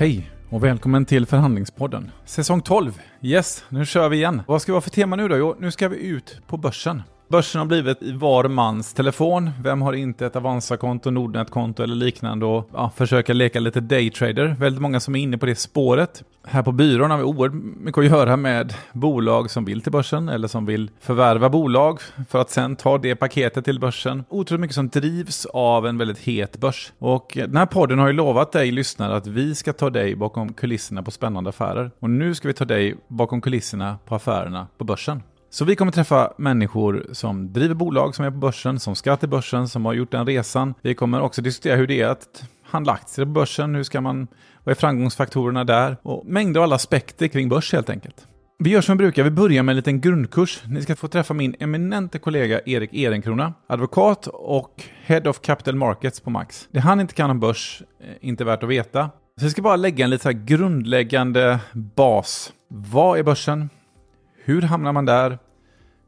Hej 0.00 0.30
och 0.50 0.64
välkommen 0.64 1.04
till 1.04 1.26
Förhandlingspodden. 1.26 2.10
Säsong 2.24 2.62
12. 2.62 3.00
Yes, 3.22 3.64
nu 3.68 3.86
kör 3.86 4.08
vi 4.08 4.16
igen. 4.16 4.42
Vad 4.46 4.62
ska 4.62 4.72
vi 4.72 4.76
ha 4.76 4.80
för 4.80 4.90
tema 4.90 5.16
nu 5.16 5.28
då? 5.28 5.36
Jo, 5.36 5.56
nu 5.58 5.70
ska 5.70 5.88
vi 5.88 5.96
ut 5.96 6.40
på 6.46 6.56
börsen. 6.56 7.02
Börsen 7.28 7.58
har 7.58 7.66
blivit 7.66 7.98
var 8.02 8.48
mans 8.48 8.94
telefon. 8.94 9.50
Vem 9.62 9.82
har 9.82 9.92
inte 9.92 10.26
ett 10.26 10.36
Avanza-konto, 10.36 11.10
Nordnet-konto 11.10 11.82
eller 11.82 11.94
liknande 11.94 12.46
och 12.46 12.70
ja, 12.72 12.90
försöker 12.96 13.34
leka 13.34 13.60
lite 13.60 13.80
daytrader. 13.80 14.56
Väldigt 14.58 14.82
många 14.82 15.00
som 15.00 15.16
är 15.16 15.20
inne 15.20 15.38
på 15.38 15.46
det 15.46 15.54
spåret. 15.54 16.22
Här 16.44 16.62
på 16.62 16.72
byrån 16.72 17.10
har 17.10 17.18
vi 17.18 17.24
oerhört 17.24 17.62
mycket 17.76 17.98
att 17.98 18.04
göra 18.04 18.36
med 18.36 18.74
bolag 18.92 19.50
som 19.50 19.64
vill 19.64 19.80
till 19.80 19.92
börsen 19.92 20.28
eller 20.28 20.48
som 20.48 20.66
vill 20.66 20.90
förvärva 21.00 21.48
bolag 21.48 22.00
för 22.28 22.40
att 22.40 22.50
sen 22.50 22.76
ta 22.76 22.98
det 22.98 23.16
paketet 23.16 23.64
till 23.64 23.80
börsen. 23.80 24.24
Otroligt 24.28 24.60
mycket 24.60 24.74
som 24.74 24.88
drivs 24.88 25.46
av 25.46 25.86
en 25.86 25.98
väldigt 25.98 26.18
het 26.18 26.56
börs. 26.56 26.92
Och 26.98 27.36
eh, 27.36 27.46
den 27.46 27.56
här 27.56 27.66
podden 27.66 27.98
har 27.98 28.06
ju 28.06 28.12
lovat 28.12 28.52
dig 28.52 28.70
lyssnare 28.70 29.16
att 29.16 29.26
vi 29.26 29.54
ska 29.54 29.72
ta 29.72 29.90
dig 29.90 30.14
bakom 30.14 30.52
kulisserna 30.52 31.02
på 31.02 31.10
spännande 31.10 31.50
affärer. 31.50 31.90
Och 32.00 32.10
nu 32.10 32.34
ska 32.34 32.48
vi 32.48 32.54
ta 32.54 32.64
dig 32.64 32.96
bakom 33.08 33.40
kulisserna 33.40 33.98
på 34.04 34.14
affärerna 34.14 34.66
på 34.78 34.84
börsen. 34.84 35.22
Så 35.50 35.64
vi 35.64 35.76
kommer 35.76 35.92
träffa 35.92 36.32
människor 36.36 37.06
som 37.12 37.52
driver 37.52 37.74
bolag 37.74 38.14
som 38.14 38.24
är 38.24 38.30
på 38.30 38.36
börsen, 38.36 38.80
som 38.80 38.94
ska 38.94 39.16
till 39.16 39.28
börsen, 39.28 39.68
som 39.68 39.84
har 39.84 39.92
gjort 39.92 40.10
den 40.10 40.26
resan. 40.26 40.74
Vi 40.82 40.94
kommer 40.94 41.20
också 41.20 41.42
diskutera 41.42 41.76
hur 41.76 41.86
det 41.86 42.00
är 42.00 42.08
att 42.08 42.44
handla 42.62 42.92
aktier 42.92 43.26
på 43.26 43.32
börsen, 43.32 43.74
hur 43.74 43.82
ska 43.82 44.00
man, 44.00 44.28
vad 44.64 44.70
är 44.70 44.80
framgångsfaktorerna 44.80 45.64
där? 45.64 45.96
Och 46.02 46.26
mängder 46.26 46.60
av 46.60 46.64
alla 46.64 46.76
aspekter 46.76 47.28
kring 47.28 47.48
börs 47.48 47.72
helt 47.72 47.90
enkelt. 47.90 48.26
Vi 48.58 48.70
gör 48.70 48.80
som 48.80 48.98
vi 48.98 49.04
brukar, 49.04 49.24
vi 49.24 49.30
börjar 49.30 49.62
med 49.62 49.72
en 49.72 49.76
liten 49.76 50.00
grundkurs. 50.00 50.62
Ni 50.66 50.82
ska 50.82 50.96
få 50.96 51.08
träffa 51.08 51.34
min 51.34 51.54
eminente 51.60 52.18
kollega 52.18 52.60
Erik 52.66 52.94
Ehrenkrona, 52.94 53.54
advokat 53.66 54.26
och 54.26 54.82
Head 55.04 55.30
of 55.30 55.40
Capital 55.40 55.74
Markets 55.74 56.20
på 56.20 56.30
Max. 56.30 56.68
Det 56.70 56.80
han 56.80 57.00
inte 57.00 57.14
kan 57.14 57.30
om 57.30 57.40
börs, 57.40 57.82
är 58.00 58.16
inte 58.20 58.44
värt 58.44 58.62
att 58.62 58.68
veta. 58.68 59.10
Så 59.38 59.44
jag 59.44 59.52
ska 59.52 59.62
bara 59.62 59.76
lägga 59.76 60.04
en 60.04 60.10
lite 60.10 60.32
grundläggande 60.32 61.58
bas. 61.72 62.52
Vad 62.68 63.18
är 63.18 63.22
börsen? 63.22 63.70
Hur 64.48 64.62
hamnar 64.62 64.92
man 64.92 65.04
där? 65.04 65.38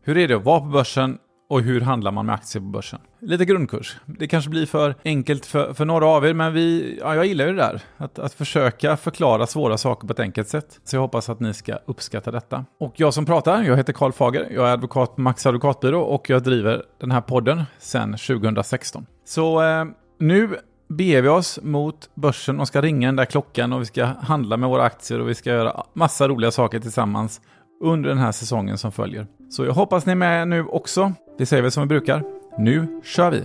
Hur 0.02 0.18
är 0.18 0.28
det 0.28 0.34
att 0.34 0.44
vara 0.44 0.60
på 0.60 0.66
börsen? 0.66 1.18
Och 1.48 1.60
hur 1.60 1.80
handlar 1.80 2.12
man 2.12 2.26
med 2.26 2.34
aktier 2.34 2.62
på 2.62 2.68
börsen? 2.68 3.00
Lite 3.20 3.44
grundkurs. 3.44 3.96
Det 4.06 4.28
kanske 4.28 4.50
blir 4.50 4.66
för 4.66 4.94
enkelt 5.04 5.46
för, 5.46 5.74
för 5.74 5.84
några 5.84 6.06
av 6.06 6.26
er, 6.26 6.34
men 6.34 6.52
vi, 6.52 6.98
ja, 7.00 7.14
jag 7.14 7.26
gillar 7.26 7.46
ju 7.46 7.52
det 7.52 7.62
där. 7.62 7.80
Att, 7.96 8.18
att 8.18 8.32
försöka 8.32 8.96
förklara 8.96 9.46
svåra 9.46 9.78
saker 9.78 10.06
på 10.06 10.12
ett 10.12 10.20
enkelt 10.20 10.48
sätt. 10.48 10.80
Så 10.84 10.96
jag 10.96 11.00
hoppas 11.00 11.28
att 11.28 11.40
ni 11.40 11.54
ska 11.54 11.78
uppskatta 11.86 12.30
detta. 12.30 12.64
Och 12.78 12.92
jag 12.96 13.14
som 13.14 13.26
pratar, 13.26 13.62
jag 13.62 13.76
heter 13.76 13.92
Karl 13.92 14.12
Fager. 14.12 14.48
Jag 14.50 14.68
är 14.68 14.72
advokat 14.72 15.16
på 15.16 15.20
Max 15.20 15.46
Advokatbyrå 15.46 16.00
och 16.00 16.30
jag 16.30 16.42
driver 16.42 16.82
den 17.00 17.10
här 17.10 17.20
podden 17.20 17.62
sedan 17.78 18.12
2016. 18.12 19.06
Så 19.24 19.62
eh, 19.62 19.84
nu 20.18 20.56
beger 20.88 21.22
vi 21.22 21.28
oss 21.28 21.58
mot 21.62 22.10
börsen 22.14 22.60
och 22.60 22.68
ska 22.68 22.80
ringa 22.80 23.08
den 23.08 23.16
där 23.16 23.24
klockan 23.24 23.72
och 23.72 23.80
vi 23.80 23.86
ska 23.86 24.04
handla 24.04 24.56
med 24.56 24.68
våra 24.68 24.82
aktier 24.82 25.20
och 25.20 25.28
vi 25.28 25.34
ska 25.34 25.50
göra 25.50 25.84
massa 25.92 26.28
roliga 26.28 26.50
saker 26.50 26.80
tillsammans 26.80 27.40
under 27.80 28.08
den 28.08 28.18
här 28.18 28.32
säsongen 28.32 28.78
som 28.78 28.92
följer. 28.92 29.26
Så 29.50 29.64
jag 29.64 29.72
hoppas 29.72 30.06
ni 30.06 30.12
är 30.12 30.16
med 30.16 30.48
nu 30.48 30.64
också. 30.64 31.12
Det 31.38 31.46
säger 31.46 31.62
vi 31.62 31.70
som 31.70 31.82
vi 31.82 31.86
brukar. 31.86 32.22
Nu 32.58 33.00
kör 33.04 33.30
vi! 33.30 33.44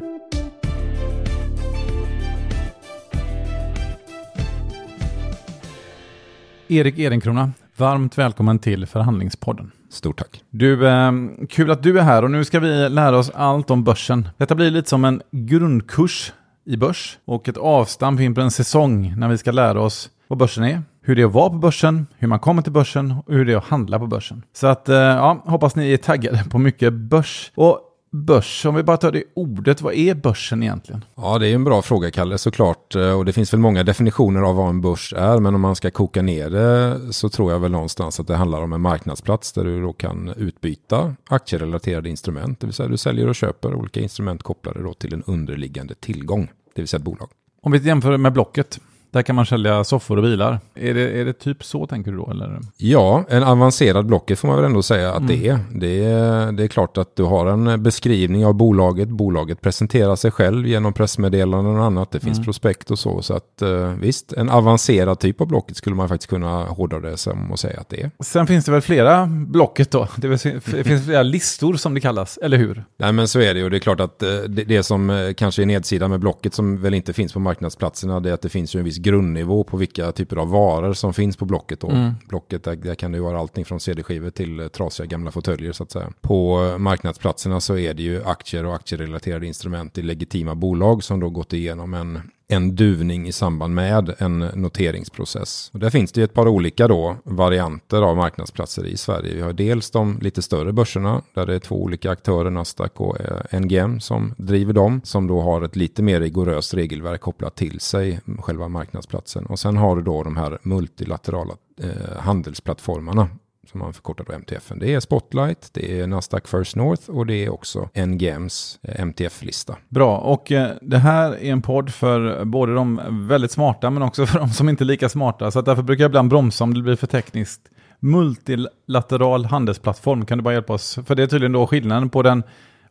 Erik 6.67 6.99
Ehrenkrona, 6.99 7.51
varmt 7.75 8.17
välkommen 8.17 8.59
till 8.59 8.85
Förhandlingspodden. 8.85 9.71
Stort 9.89 10.17
tack. 10.17 10.43
Du, 10.49 10.87
eh, 10.87 11.11
kul 11.49 11.71
att 11.71 11.83
du 11.83 11.99
är 11.99 12.03
här 12.03 12.23
och 12.23 12.31
nu 12.31 12.43
ska 12.45 12.59
vi 12.59 12.89
lära 12.89 13.17
oss 13.17 13.29
allt 13.29 13.71
om 13.71 13.83
börsen. 13.83 14.29
Detta 14.37 14.55
blir 14.55 14.71
lite 14.71 14.89
som 14.89 15.05
en 15.05 15.21
grundkurs 15.31 16.33
i 16.65 16.77
börs 16.77 17.17
och 17.25 17.49
ett 17.49 17.57
avstamp 17.57 18.19
in 18.19 18.35
på 18.35 18.41
en 18.41 18.51
säsong 18.51 19.13
när 19.17 19.29
vi 19.29 19.37
ska 19.37 19.51
lära 19.51 19.81
oss 19.81 20.09
vad 20.27 20.39
börsen 20.39 20.63
är, 20.63 20.81
hur 21.05 21.15
det 21.15 21.21
är 21.21 21.25
att 21.25 21.33
vara 21.33 21.49
på 21.49 21.55
börsen, 21.55 22.07
hur 22.17 22.27
man 22.27 22.39
kommer 22.39 22.61
till 22.61 22.71
börsen 22.71 23.11
och 23.11 23.33
hur 23.33 23.45
det 23.45 23.53
är 23.53 23.57
att 23.57 23.63
handla 23.63 23.99
på 23.99 24.07
börsen. 24.07 24.43
Så 24.53 24.67
att, 24.67 24.89
eh, 24.89 24.95
ja, 24.95 25.43
hoppas 25.45 25.75
ni 25.75 25.93
är 25.93 25.97
taggade 25.97 26.43
på 26.49 26.57
mycket 26.57 26.93
börs. 26.93 27.51
Och 27.55 27.79
börs, 28.11 28.65
om 28.65 28.75
vi 28.75 28.83
bara 28.83 28.97
tar 28.97 29.11
det 29.11 29.23
ordet, 29.33 29.81
vad 29.81 29.93
är 29.93 30.15
börsen 30.15 30.63
egentligen? 30.63 31.05
Ja, 31.15 31.39
det 31.39 31.47
är 31.47 31.55
en 31.55 31.63
bra 31.63 31.81
fråga, 31.81 32.11
Kalle, 32.11 32.37
såklart. 32.37 32.95
Eh, 32.95 33.11
och 33.11 33.25
det 33.25 33.33
finns 33.33 33.53
väl 33.53 33.59
många 33.59 33.83
definitioner 33.83 34.41
av 34.41 34.55
vad 34.55 34.69
en 34.69 34.81
börs 34.81 35.13
är, 35.17 35.39
men 35.39 35.55
om 35.55 35.61
man 35.61 35.75
ska 35.75 35.91
koka 35.91 36.21
ner 36.21 36.49
det 36.49 36.99
så 37.13 37.29
tror 37.29 37.51
jag 37.51 37.59
väl 37.59 37.71
någonstans 37.71 38.19
att 38.19 38.27
det 38.27 38.35
handlar 38.35 38.61
om 38.61 38.73
en 38.73 38.81
marknadsplats 38.81 39.53
där 39.53 39.63
du 39.63 39.81
då 39.81 39.93
kan 39.93 40.33
utbyta 40.37 41.15
aktierelaterade 41.29 42.09
instrument, 42.09 42.59
det 42.59 42.67
vill 42.67 42.73
säga 42.73 42.89
du 42.89 42.97
säljer 42.97 43.27
och 43.27 43.35
köper 43.35 43.75
olika 43.75 43.99
instrument 43.99 44.43
kopplade 44.43 44.83
då 44.83 44.93
till 44.93 45.13
en 45.13 45.23
underliggande 45.23 45.95
tillgång, 45.95 46.51
det 46.75 46.81
vill 46.81 46.87
säga 46.87 46.97
ett 46.97 47.05
bolag. 47.05 47.29
Om 47.61 47.71
vi 47.71 47.77
jämför 47.77 48.17
med 48.17 48.33
Blocket, 48.33 48.79
där 49.15 49.21
kan 49.21 49.35
man 49.35 49.45
sälja 49.45 49.83
soffor 49.83 50.17
och 50.17 50.23
bilar. 50.23 50.59
Är 50.75 50.93
det, 50.93 51.21
är 51.21 51.25
det 51.25 51.33
typ 51.33 51.63
så 51.63 51.87
tänker 51.87 52.11
du 52.11 52.17
då? 52.17 52.31
Eller? 52.31 52.59
Ja, 52.77 53.25
en 53.29 53.43
avancerad 53.43 54.05
Blocket 54.05 54.39
får 54.39 54.47
man 54.47 54.57
väl 54.57 54.65
ändå 54.65 54.83
säga 54.83 55.11
att 55.11 55.17
mm. 55.17 55.27
det 55.27 55.47
är. 55.47 55.59
Det 55.71 56.03
är. 56.03 56.51
Det 56.51 56.63
är 56.63 56.67
klart 56.67 56.97
att 56.97 57.15
du 57.15 57.23
har 57.23 57.45
en 57.45 57.83
beskrivning 57.83 58.45
av 58.45 58.53
bolaget. 58.53 59.09
Bolaget 59.09 59.61
presenterar 59.61 60.15
sig 60.15 60.31
själv 60.31 60.67
genom 60.67 60.93
pressmeddelanden 60.93 61.77
och 61.77 61.83
annat. 61.83 62.11
Det 62.11 62.19
finns 62.19 62.37
mm. 62.37 62.45
prospekt 62.45 62.91
och 62.91 62.99
så. 62.99 63.21
Så 63.21 63.33
att 63.33 63.61
eh, 63.61 63.87
visst, 63.87 64.33
en 64.33 64.49
avancerad 64.49 65.19
typ 65.19 65.41
av 65.41 65.47
Blocket 65.47 65.77
skulle 65.77 65.95
man 65.95 66.09
faktiskt 66.09 66.29
kunna 66.29 66.63
hårdra 66.63 66.99
det 66.99 67.17
som 67.17 67.51
och 67.51 67.59
säga 67.59 67.79
att 67.79 67.89
det 67.89 68.01
är. 68.01 68.11
Sen 68.19 68.47
finns 68.47 68.65
det 68.65 68.71
väl 68.71 68.81
flera 68.81 69.25
Blocket 69.25 69.91
då? 69.91 70.07
Det 70.15 70.37
finns 70.37 71.05
flera 71.05 71.23
listor 71.23 71.73
som 71.73 71.93
det 71.93 72.01
kallas, 72.01 72.39
eller 72.41 72.57
hur? 72.57 72.83
Nej 72.97 73.11
men 73.11 73.27
så 73.27 73.39
är 73.39 73.53
det 73.53 73.59
ju. 73.59 73.69
Det 73.69 73.77
är 73.77 73.79
klart 73.79 73.99
att 73.99 74.23
eh, 74.23 74.29
det, 74.29 74.63
det 74.63 74.83
som 74.83 75.09
eh, 75.09 75.33
kanske 75.33 75.61
är 75.61 75.65
nedsidan 75.65 76.09
med 76.09 76.19
Blocket 76.19 76.53
som 76.53 76.81
väl 76.81 76.93
inte 76.93 77.13
finns 77.13 77.33
på 77.33 77.39
marknadsplatserna 77.39 78.19
det 78.19 78.29
är 78.29 78.33
att 78.33 78.41
det 78.41 78.49
finns 78.49 78.75
ju 78.75 78.77
en 78.77 78.85
viss 78.85 78.97
grundnivå 79.05 79.63
på 79.63 79.77
vilka 79.77 80.11
typer 80.11 80.37
av 80.37 80.49
varor 80.49 80.93
som 80.93 81.13
finns 81.13 81.37
på 81.37 81.45
Blocket. 81.45 81.79
Då. 81.79 81.89
Mm. 81.89 82.13
Blocket, 82.27 82.63
där, 82.63 82.75
där, 82.75 82.95
kan 82.95 83.11
det 83.11 83.17
ju 83.17 83.23
vara 83.23 83.39
allting 83.39 83.65
från 83.65 83.79
CD-skivor 83.79 84.29
till 84.29 84.59
eh, 84.59 84.67
trasiga 84.67 85.05
gamla 85.05 85.31
fåtöljer 85.31 85.71
så 85.71 85.83
att 85.83 85.91
säga. 85.91 86.11
På 86.21 86.65
eh, 86.65 86.77
marknadsplatserna 86.77 87.59
så 87.59 87.77
är 87.77 87.93
det 87.93 88.03
ju 88.03 88.23
aktier 88.23 88.65
och 88.65 88.75
aktierelaterade 88.75 89.47
instrument 89.47 89.97
i 89.97 90.01
legitima 90.01 90.55
bolag 90.55 91.03
som 91.03 91.19
då 91.19 91.29
gått 91.29 91.53
igenom 91.53 91.93
en 91.93 92.21
en 92.47 92.75
duvning 92.75 93.27
i 93.27 93.31
samband 93.31 93.75
med 93.75 94.15
en 94.17 94.39
noteringsprocess. 94.39 95.69
Och 95.73 95.79
där 95.79 95.89
finns 95.89 96.11
det 96.11 96.21
ju 96.21 96.25
ett 96.25 96.33
par 96.33 96.47
olika 96.47 96.87
då 96.87 97.17
varianter 97.23 98.01
av 98.01 98.17
marknadsplatser 98.17 98.85
i 98.85 98.97
Sverige. 98.97 99.35
Vi 99.35 99.41
har 99.41 99.53
dels 99.53 99.91
de 99.91 100.19
lite 100.21 100.41
större 100.41 100.73
börserna 100.73 101.21
där 101.33 101.45
det 101.45 101.55
är 101.55 101.59
två 101.59 101.83
olika 101.83 102.11
aktörer, 102.11 102.49
Nasdaq 102.49 103.01
och 103.01 103.17
eh, 103.19 103.59
NGM 103.59 103.99
som 103.99 104.33
driver 104.37 104.73
dem, 104.73 105.01
som 105.03 105.27
då 105.27 105.41
har 105.41 105.61
ett 105.61 105.75
lite 105.75 106.03
mer 106.03 106.19
rigoröst 106.19 106.73
regelverk 106.73 107.21
kopplat 107.21 107.55
till 107.55 107.79
sig, 107.79 108.19
själva 108.39 108.67
marknadsplatsen. 108.67 109.45
Och 109.45 109.59
sen 109.59 109.77
har 109.77 109.95
du 109.95 110.01
då 110.01 110.23
de 110.23 110.37
här 110.37 110.59
multilaterala 110.63 111.53
eh, 111.81 112.17
handelsplattformarna 112.19 113.29
som 113.65 113.79
man 113.79 113.93
förkortar 113.93 114.25
då 114.27 114.33
MTF. 114.33 114.71
Det 114.75 114.93
är 114.93 114.99
Spotlight, 114.99 115.69
det 115.73 115.99
är 115.99 116.07
Nasdaq 116.07 116.47
First 116.47 116.75
North 116.75 117.09
och 117.09 117.25
det 117.25 117.45
är 117.45 117.53
också 117.53 117.89
NGMs 118.05 118.79
eh, 118.83 119.01
MTF-lista. 119.01 119.75
Bra, 119.89 120.17
och 120.17 120.51
eh, 120.51 120.71
det 120.81 120.97
här 120.97 121.31
är 121.31 121.51
en 121.51 121.61
podd 121.61 121.93
för 121.93 122.45
både 122.45 122.73
de 122.73 123.01
väldigt 123.27 123.51
smarta 123.51 123.89
men 123.89 124.03
också 124.03 124.25
för 124.25 124.39
de 124.39 124.49
som 124.49 124.69
inte 124.69 124.83
är 124.83 124.85
lika 124.85 125.09
smarta. 125.09 125.51
Så 125.51 125.61
därför 125.61 125.83
brukar 125.83 126.03
jag 126.03 126.09
ibland 126.09 126.29
bromsa 126.29 126.63
om 126.63 126.73
det 126.73 126.81
blir 126.81 126.95
för 126.95 127.07
tekniskt. 127.07 127.61
Multilateral 127.99 129.45
handelsplattform, 129.45 130.25
kan 130.25 130.37
du 130.37 130.43
bara 130.43 130.53
hjälpa 130.53 130.73
oss? 130.73 130.99
För 131.05 131.15
det 131.15 131.23
är 131.23 131.27
tydligen 131.27 131.51
då 131.51 131.67
skillnaden 131.67 132.09
på 132.09 132.21
den 132.21 132.43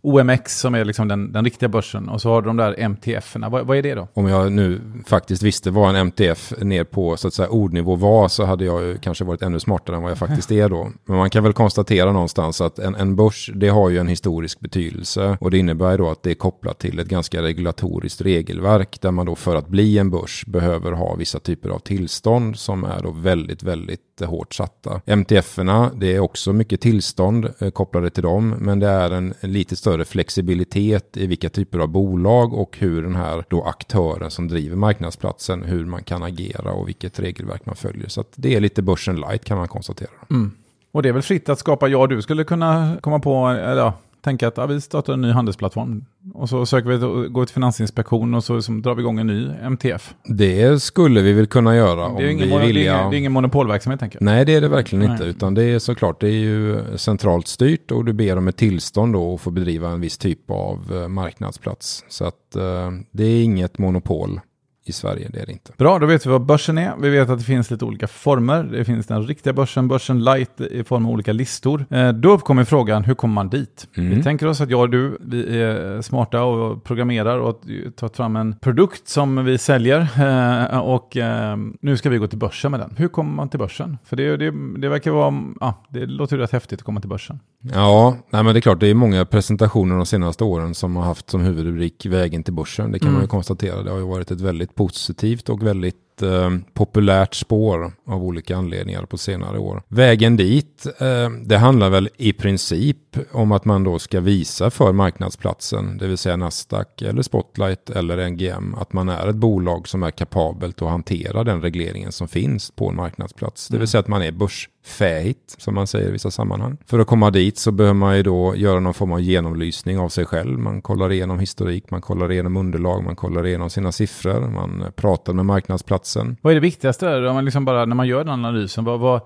OMX 0.05 0.61
som 0.61 0.75
är 0.75 0.85
liksom 0.85 1.09
den, 1.09 1.33
den 1.33 1.45
riktiga 1.45 1.69
börsen 1.69 2.09
och 2.09 2.21
så 2.21 2.29
har 2.29 2.43
du 2.43 2.47
de 2.47 2.57
där 2.57 2.75
MTF-erna. 2.79 3.49
Vad, 3.49 3.67
vad, 3.67 3.77
är 3.77 3.83
det 3.83 3.95
då? 3.95 4.09
Om 4.15 4.29
jag 4.29 4.53
nu 4.53 4.81
faktiskt 5.07 5.43
visste 5.43 5.71
vad 5.71 5.91
en 5.91 5.97
MTF 5.97 6.53
ner 6.59 6.85
på 6.85 7.17
så 7.17 7.29
att 7.29 7.35
säga 7.35 7.49
ordnivå 7.49 7.95
var 7.95 8.29
så 8.29 8.45
hade 8.45 8.65
jag 8.65 8.83
ju 8.83 8.99
kanske 8.99 9.25
varit 9.25 9.43
ännu 9.43 9.61
smartare 9.61 9.97
än 9.97 10.03
vad 10.03 10.11
jag 10.11 10.19
faktiskt 10.19 10.51
är 10.51 10.69
då. 10.69 10.91
Men 11.05 11.17
man 11.17 11.31
kan 11.31 11.45
väl 11.45 11.53
konstatera 11.53 12.13
någonstans 12.13 12.61
att 12.61 12.79
en, 12.79 12.95
en 12.95 13.17
börs 13.17 13.51
det 13.55 13.69
har 13.69 13.91
ju 13.91 13.99
en 13.99 14.09
historisk 14.09 14.61
betydelse 14.61 15.37
och 15.41 15.51
det 15.51 15.59
innebär 15.59 15.99
då 15.99 16.11
att 16.11 16.23
det 16.23 16.31
är 16.31 16.35
kopplat 16.35 16.79
till 16.79 16.99
ett 16.99 17.09
ganska 17.09 17.43
regulatoriskt 17.43 18.21
regelverk 18.21 19.00
där 19.00 19.11
man 19.11 19.27
då 19.27 19.35
för 19.35 19.57
att 19.57 19.69
bli 19.69 19.99
en 19.99 20.11
börs 20.11 20.45
behöver 20.47 20.93
ha 20.93 21.15
vissa 21.15 21.39
typer 21.41 21.69
av 21.71 21.79
tillstånd 21.79 22.59
som 22.59 22.85
är 22.85 23.03
då 23.03 23.11
väldigt, 23.11 23.62
väldigt 23.62 24.00
hårt 24.21 24.55
satta. 24.55 25.00
MTF-erna, 25.07 25.91
det 25.97 26.15
är 26.15 26.21
också 26.21 26.53
mycket 26.53 26.81
tillstånd 26.81 27.49
eh, 27.59 27.71
kopplade 27.71 28.11
till 28.11 28.23
dem, 28.23 28.55
men 28.59 28.81
det 28.81 28.89
är 28.89 29.11
en, 29.11 29.35
en 29.41 29.53
lite 29.53 29.77
större 29.77 29.94
flexibilitet 30.05 31.17
i 31.17 31.26
vilka 31.26 31.49
typer 31.49 31.79
av 31.79 31.88
bolag 31.88 32.55
och 32.55 32.76
hur 32.79 33.02
den 33.02 33.17
här 33.17 33.44
då 33.49 33.64
aktören 33.64 34.31
som 34.31 34.49
driver 34.49 34.76
marknadsplatsen, 34.76 35.62
hur 35.62 35.85
man 35.85 36.02
kan 36.02 36.23
agera 36.23 36.73
och 36.73 36.88
vilket 36.88 37.19
regelverk 37.19 37.67
man 37.67 37.76
följer. 37.76 38.08
Så 38.08 38.25
det 38.35 38.55
är 38.55 38.61
lite 38.61 38.82
börsen 38.82 39.17
light 39.17 39.44
kan 39.44 39.58
man 39.58 39.69
konstatera. 39.69 40.11
Mm. 40.31 40.50
Och 40.93 41.02
det 41.02 41.08
är 41.08 41.12
väl 41.12 41.23
fritt 41.23 41.49
att 41.49 41.58
skapa, 41.58 41.88
ja 41.88 42.06
du 42.06 42.23
skulle 42.23 42.44
kunna 42.44 42.96
komma 43.00 43.19
på, 43.19 43.46
eller 43.46 43.82
ja, 43.82 43.93
tänka 44.25 44.49
att 44.49 44.56
ja, 44.56 44.67
vi 44.67 44.81
startar 44.81 45.12
en 45.12 45.21
ny 45.21 45.31
handelsplattform. 45.31 46.05
Och 46.35 46.49
så 46.49 46.67
söker 46.67 46.88
vi 46.88 47.29
gå 47.29 47.47
till 47.47 47.55
Finansinspektion 47.55 48.35
och 48.35 48.44
så 48.44 48.56
liksom 48.56 48.82
drar 48.82 48.94
vi 48.94 49.00
igång 49.00 49.19
en 49.19 49.26
ny 49.26 49.49
MTF. 49.62 50.15
Det 50.25 50.82
skulle 50.82 51.23
vi 51.23 51.32
väl 51.32 51.47
kunna 51.47 51.76
göra. 51.76 52.19
Det 52.19 52.25
är, 52.25 52.29
ingen, 52.29 52.50
det 52.50 52.73
det 52.73 52.88
är 52.88 53.15
ingen 53.15 53.32
monopolverksamhet 53.32 54.00
tänker 54.00 54.17
jag. 54.17 54.25
Nej, 54.25 54.44
det 54.44 54.55
är 54.55 54.61
det 54.61 54.69
verkligen 54.69 55.05
Nej. 55.05 55.12
inte. 55.12 55.25
Utan 55.25 55.55
det 55.55 55.65
är 55.65 55.79
såklart, 55.79 56.21
det 56.21 56.29
är 56.29 56.32
ju 56.32 56.82
centralt 56.97 57.49
styrt 57.49 57.91
och 57.91 58.05
du 58.05 58.12
ber 58.12 58.38
om 58.38 58.49
ett 58.49 58.56
tillstånd 58.56 59.12
då 59.12 59.32
och 59.32 59.41
får 59.41 59.50
bedriva 59.50 59.88
en 59.88 60.00
viss 60.00 60.19
typ 60.19 60.50
av 60.50 60.93
eh, 60.93 61.09
marknadsplats. 61.09 62.05
Så 62.09 62.25
att 62.25 62.56
uh, 62.56 62.62
det 63.11 63.25
är 63.25 63.44
inget 63.44 63.79
monopol 63.79 64.41
i 64.87 64.93
Sverige, 64.93 65.29
det 65.33 65.41
är 65.41 65.47
det 65.47 65.53
inte. 65.53 65.73
Bra, 65.77 65.99
då 65.99 66.07
vet 66.07 66.27
vi 66.27 66.31
vad 66.31 66.47
börsen 66.47 66.79
är. 66.79 66.95
Vi 67.01 67.11
vet 67.11 67.31
att 67.31 67.39
det 67.39 67.45
finns 67.45 67.71
lite 67.71 67.85
olika 67.85 68.07
former. 68.07 68.63
Det 68.63 68.85
finns 68.85 69.07
den 69.07 69.27
riktiga 69.27 69.53
börsen, 69.53 69.89
börsen 69.89 70.25
light 70.25 70.61
i 70.61 70.85
form 70.85 71.07
av 71.07 71.13
olika 71.13 71.33
listor. 71.33 71.87
Eh, 71.91 72.13
då 72.13 72.33
uppkommer 72.33 72.65
frågan, 72.65 73.05
hur 73.05 73.15
kommer 73.15 73.35
man 73.35 73.49
dit? 73.49 73.89
Mm. 73.97 74.17
Vi 74.17 74.23
tänker 74.23 74.47
oss 74.47 74.61
att 74.61 74.71
jag 74.71 74.81
och 74.81 74.91
du, 74.91 75.19
vi 75.21 75.63
är 75.63 76.03
smarta 76.03 76.43
och 76.43 76.85
programmerar 76.85 77.39
och 77.39 77.61
tar 77.97 78.09
fram 78.09 78.37
en 78.37 78.57
produkt 78.57 79.09
som 79.09 79.45
vi 79.45 79.59
säljer 79.59 80.01
eh, 80.01 80.79
och 80.79 81.17
eh, 81.17 81.57
nu 81.81 81.97
ska 81.97 82.11
vi 82.11 82.19
gå 82.19 82.27
till 82.27 82.39
börsen 82.39 82.71
med 82.71 82.81
den. 82.81 82.95
Hur 82.99 83.09
kommer 83.09 83.35
man 83.35 83.49
till 83.49 83.59
börsen? 83.59 83.99
För 84.05 84.17
det, 84.17 84.37
det, 84.37 84.53
det 84.81 84.89
verkar 84.89 85.11
vara, 85.11 85.45
ja, 85.61 85.85
det 85.89 86.07
låter 86.07 86.37
ju 86.37 86.43
rätt 86.43 86.53
häftigt 86.53 86.79
att 86.79 86.85
komma 86.85 87.01
till 87.01 87.11
börsen. 87.11 87.41
Ja, 87.72 88.16
nej 88.31 88.43
men 88.43 88.55
det 88.55 88.58
är 88.58 88.61
klart, 88.61 88.81
det 88.81 88.87
är 88.87 88.94
många 88.94 89.25
presentationer 89.25 89.96
de 89.96 90.06
senaste 90.06 90.44
åren 90.44 90.75
som 90.75 90.96
har 90.96 91.02
haft 91.02 91.31
som 91.31 91.40
huvudrubrik 91.40 92.06
vägen 92.06 92.43
till 92.43 92.55
börsen. 92.55 92.93
Det 92.93 92.99
kan 92.99 93.08
mm. 93.08 93.14
man 93.14 93.22
ju 93.22 93.28
konstatera. 93.28 93.82
Det 93.82 93.90
har 93.90 93.99
ju 93.99 94.05
varit 94.05 94.31
ett 94.31 94.40
väldigt 94.40 94.75
positivt 94.75 95.49
och 95.49 95.62
väldigt 95.62 96.13
eh, 96.22 96.50
populärt 96.72 97.34
spår 97.34 97.93
av 98.06 98.25
olika 98.25 98.56
anledningar 98.56 99.06
på 99.06 99.19
senare 99.19 99.58
år. 99.58 99.82
Vägen 99.88 100.37
dit, 100.37 100.87
eh, 100.99 101.31
det 101.31 101.56
handlar 101.56 101.90
väl 101.90 102.08
i 102.16 102.32
princip 102.32 102.96
om 103.32 103.52
att 103.52 103.64
man 103.64 103.84
då 103.84 103.99
ska 103.99 104.20
visa 104.20 104.70
för 104.70 104.93
marknadsplatsen, 104.93 105.99
det 105.99 106.06
vill 106.06 106.19
säga 106.19 106.37
Nasdaq 106.37 107.02
eller 107.02 107.22
Spotlight 107.22 107.90
eller 107.90 108.31
NGM, 108.31 108.75
att 108.75 108.93
man 108.93 109.08
är 109.08 109.28
ett 109.28 109.37
bolag 109.37 109.88
som 109.88 110.02
är 110.02 110.11
kapabelt 110.11 110.82
att 110.82 110.88
hantera 110.88 111.44
den 111.44 111.62
regleringen 111.62 112.12
som 112.12 112.28
finns 112.28 112.70
på 112.70 112.88
en 112.88 112.96
marknadsplats. 112.96 113.69
Det 113.69 113.75
vill 113.75 113.81
mm. 113.81 113.87
säga 113.87 114.00
att 114.00 114.08
man 114.08 114.22
är 114.22 114.32
börsfähigt, 114.32 115.56
som 115.58 115.75
man 115.75 115.87
säger 115.87 116.08
i 116.08 116.12
vissa 116.12 116.31
sammanhang. 116.31 116.76
För 116.87 116.99
att 116.99 117.06
komma 117.06 117.31
dit 117.31 117.58
så 117.58 117.72
behöver 117.72 117.94
man 117.94 118.16
ju 118.16 118.22
då 118.22 118.56
göra 118.56 118.81
någon 118.81 118.94
form 118.94 119.12
av 119.12 119.20
genomlysning 119.20 119.99
av 119.99 120.08
sig 120.08 120.25
själv. 120.25 120.58
Man 120.58 120.82
kollar 120.82 121.12
igenom 121.12 121.38
historik, 121.38 121.90
man 121.90 122.00
kollar 122.00 122.32
igenom 122.32 122.56
underlag, 122.56 123.05
man 123.05 123.16
kollar 123.16 123.46
igenom 123.46 123.70
sina 123.70 123.93
siffror, 123.93 124.49
man 124.49 124.84
pratar 124.96 125.32
med 125.32 125.46
marknadsplatsen. 125.46 126.04
Vad 126.43 126.51
är 126.51 126.55
det 126.55 126.61
viktigaste 126.61 127.06
där? 127.06 127.25
Om 127.25 127.35
man 127.35 127.45
liksom 127.45 127.65
bara, 127.65 127.85
när 127.85 127.97
man 127.97 128.06
gör 128.09 128.25
den 128.25 128.33
analysen, 128.33 128.85
vad, 128.85 129.01
vad 129.01 129.21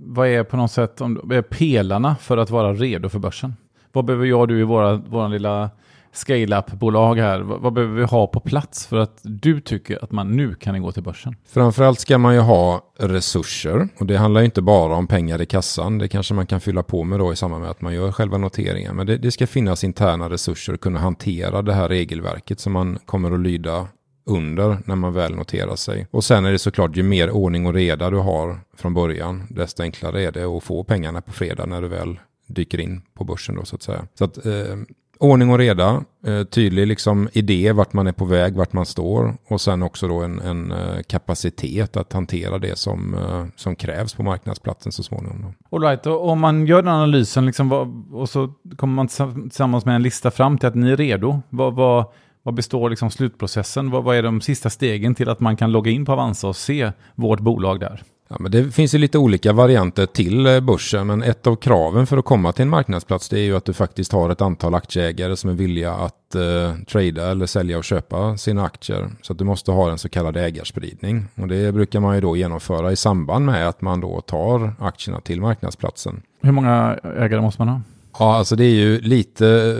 vad 0.00 0.28
är 0.28 0.44
på 0.44 0.56
något 0.56 0.70
sätt 0.70 1.00
om, 1.00 1.32
är 1.32 1.42
pelarna 1.42 2.16
för 2.16 2.36
att 2.36 2.50
vara 2.50 2.72
redo 2.72 3.08
för 3.08 3.18
börsen? 3.18 3.54
Vad 3.92 4.04
behöver 4.04 4.26
jag 4.26 4.40
och 4.40 4.48
du 4.48 4.60
i 4.60 4.62
våra, 4.62 4.96
våra 4.96 5.28
lilla 5.28 5.70
scale-up-bolag 6.12 7.16
här, 7.16 7.40
vad, 7.40 7.60
vad, 7.60 7.72
behöver 7.72 7.94
vi 7.94 8.04
ha 8.04 8.26
på 8.26 8.40
plats 8.40 8.86
för 8.86 8.96
att 8.96 9.20
du 9.22 9.60
tycker 9.60 10.04
att 10.04 10.12
man 10.12 10.36
nu 10.36 10.54
kan 10.54 10.82
gå 10.82 10.92
till 10.92 11.02
börsen? 11.02 11.36
Framförallt 11.48 12.00
ska 12.00 12.18
man 12.18 12.34
ju 12.34 12.40
ha 12.40 12.92
resurser 12.98 13.88
och 13.98 14.06
det 14.06 14.16
handlar 14.16 14.42
inte 14.42 14.62
bara 14.62 14.94
om 14.94 15.06
pengar 15.06 15.40
i 15.40 15.46
kassan. 15.46 15.98
Det 15.98 16.08
kanske 16.08 16.34
man 16.34 16.46
kan 16.46 16.60
fylla 16.60 16.82
på 16.82 17.04
med 17.04 17.18
då 17.18 17.32
i 17.32 17.36
samband 17.36 17.62
med 17.62 17.70
att 17.70 17.80
man 17.80 17.94
gör 17.94 18.12
själva 18.12 18.38
noteringen. 18.38 18.96
Men 18.96 19.06
det, 19.06 19.16
det 19.16 19.30
ska 19.30 19.46
finnas 19.46 19.84
interna 19.84 20.30
resurser 20.30 20.74
att 20.74 20.80
kunna 20.80 20.98
hantera 20.98 21.62
det 21.62 21.72
här 21.72 21.88
regelverket 21.88 22.60
som 22.60 22.72
man 22.72 22.98
kommer 23.04 23.32
att 23.32 23.40
lyda 23.40 23.86
under 24.26 24.78
när 24.84 24.96
man 24.96 25.12
väl 25.12 25.34
noterar 25.34 25.76
sig. 25.76 26.06
Och 26.10 26.24
sen 26.24 26.44
är 26.44 26.52
det 26.52 26.58
såklart 26.58 26.96
ju 26.96 27.02
mer 27.02 27.30
ordning 27.30 27.66
och 27.66 27.74
reda 27.74 28.10
du 28.10 28.16
har 28.16 28.60
från 28.76 28.94
början, 28.94 29.46
desto 29.50 29.82
enklare 29.82 30.22
är 30.22 30.32
det 30.32 30.44
att 30.44 30.64
få 30.64 30.84
pengarna 30.84 31.20
på 31.20 31.32
fredag 31.32 31.66
när 31.66 31.82
du 31.82 31.88
väl 31.88 32.18
dyker 32.46 32.80
in 32.80 33.02
på 33.14 33.24
börsen 33.24 33.54
då 33.54 33.64
så 33.64 33.76
att 33.76 33.82
säga. 33.82 34.06
Så 34.14 34.24
att 34.24 34.46
eh, 34.46 34.76
ordning 35.18 35.50
och 35.50 35.58
reda, 35.58 36.04
eh, 36.26 36.44
tydlig 36.44 36.86
liksom 36.86 37.28
idé 37.32 37.72
vart 37.72 37.92
man 37.92 38.06
är 38.06 38.12
på 38.12 38.24
väg, 38.24 38.54
vart 38.54 38.72
man 38.72 38.86
står 38.86 39.36
och 39.48 39.60
sen 39.60 39.82
också 39.82 40.08
då 40.08 40.20
en, 40.20 40.40
en 40.40 40.72
eh, 40.72 41.02
kapacitet 41.06 41.96
att 41.96 42.12
hantera 42.12 42.58
det 42.58 42.78
som, 42.78 43.14
eh, 43.14 43.46
som 43.56 43.76
krävs 43.76 44.14
på 44.14 44.22
marknadsplatsen 44.22 44.92
så 44.92 45.02
småningom. 45.02 45.42
Då. 45.42 45.76
All 45.76 45.82
right, 45.82 46.06
och 46.06 46.28
om 46.28 46.40
man 46.40 46.66
gör 46.66 46.82
den 46.82 46.92
analysen 46.92 47.46
liksom, 47.46 47.72
och 48.12 48.28
så 48.28 48.52
kommer 48.76 48.94
man 48.94 49.08
tillsammans 49.08 49.84
med 49.84 49.94
en 49.94 50.02
lista 50.02 50.30
fram 50.30 50.58
till 50.58 50.68
att 50.68 50.74
ni 50.74 50.90
är 50.90 50.96
redo, 50.96 51.40
vad, 51.48 51.74
vad 51.74 52.04
vad 52.46 52.54
består 52.54 52.90
liksom 52.90 53.10
slutprocessen? 53.10 53.90
Vad, 53.90 54.04
vad, 54.04 54.16
är 54.16 54.22
de 54.22 54.40
sista 54.40 54.70
stegen 54.70 55.14
till 55.14 55.28
att 55.28 55.40
man 55.40 55.56
kan 55.56 55.72
logga 55.72 55.90
in 55.90 56.04
på 56.04 56.12
Avanza 56.12 56.48
och 56.48 56.56
se 56.56 56.92
vårt 57.14 57.40
bolag 57.40 57.80
där? 57.80 58.02
Ja, 58.28 58.36
men 58.40 58.50
det 58.50 58.70
finns 58.70 58.94
ju 58.94 58.98
lite 58.98 59.18
olika 59.18 59.52
varianter 59.52 60.06
till 60.06 60.46
eh, 60.46 60.60
börsen, 60.60 61.06
men 61.06 61.22
ett 61.22 61.46
av 61.46 61.56
kraven 61.56 62.06
för 62.06 62.16
att 62.16 62.24
komma 62.24 62.52
till 62.52 62.62
en 62.62 62.68
marknadsplats 62.68 63.28
det 63.28 63.38
är 63.38 63.44
ju 63.44 63.56
att 63.56 63.64
du 63.64 63.72
faktiskt 63.72 64.12
har 64.12 64.30
ett 64.30 64.40
antal 64.40 64.74
aktieägare 64.74 65.36
som 65.36 65.50
är 65.50 65.54
villiga 65.54 65.92
att 65.92 66.34
eh, 66.34 66.74
trada 66.88 67.30
eller 67.30 67.46
sälja 67.46 67.78
och 67.78 67.84
köpa 67.84 68.36
sina 68.36 68.64
aktier. 68.64 69.10
Så 69.22 69.32
att 69.32 69.38
du 69.38 69.44
måste 69.44 69.72
ha 69.72 69.90
en 69.90 69.98
så 69.98 70.08
kallad 70.08 70.36
ägarspridning. 70.36 71.24
Och 71.34 71.48
det 71.48 71.74
brukar 71.74 72.00
man 72.00 72.14
ju 72.14 72.20
då 72.20 72.36
genomföra 72.36 72.92
i 72.92 72.96
samband 72.96 73.46
med 73.46 73.68
att 73.68 73.80
man 73.80 74.00
då 74.00 74.20
tar 74.20 74.72
aktierna 74.78 75.20
till 75.20 75.40
marknadsplatsen. 75.40 76.22
Hur 76.42 76.52
många 76.52 76.98
ägare 77.02 77.40
måste 77.40 77.60
man 77.60 77.68
ha? 77.68 77.80
Ja, 78.18 78.36
alltså 78.36 78.56
det 78.56 78.64
är 78.64 78.74
ju 78.74 79.00
lite 79.00 79.76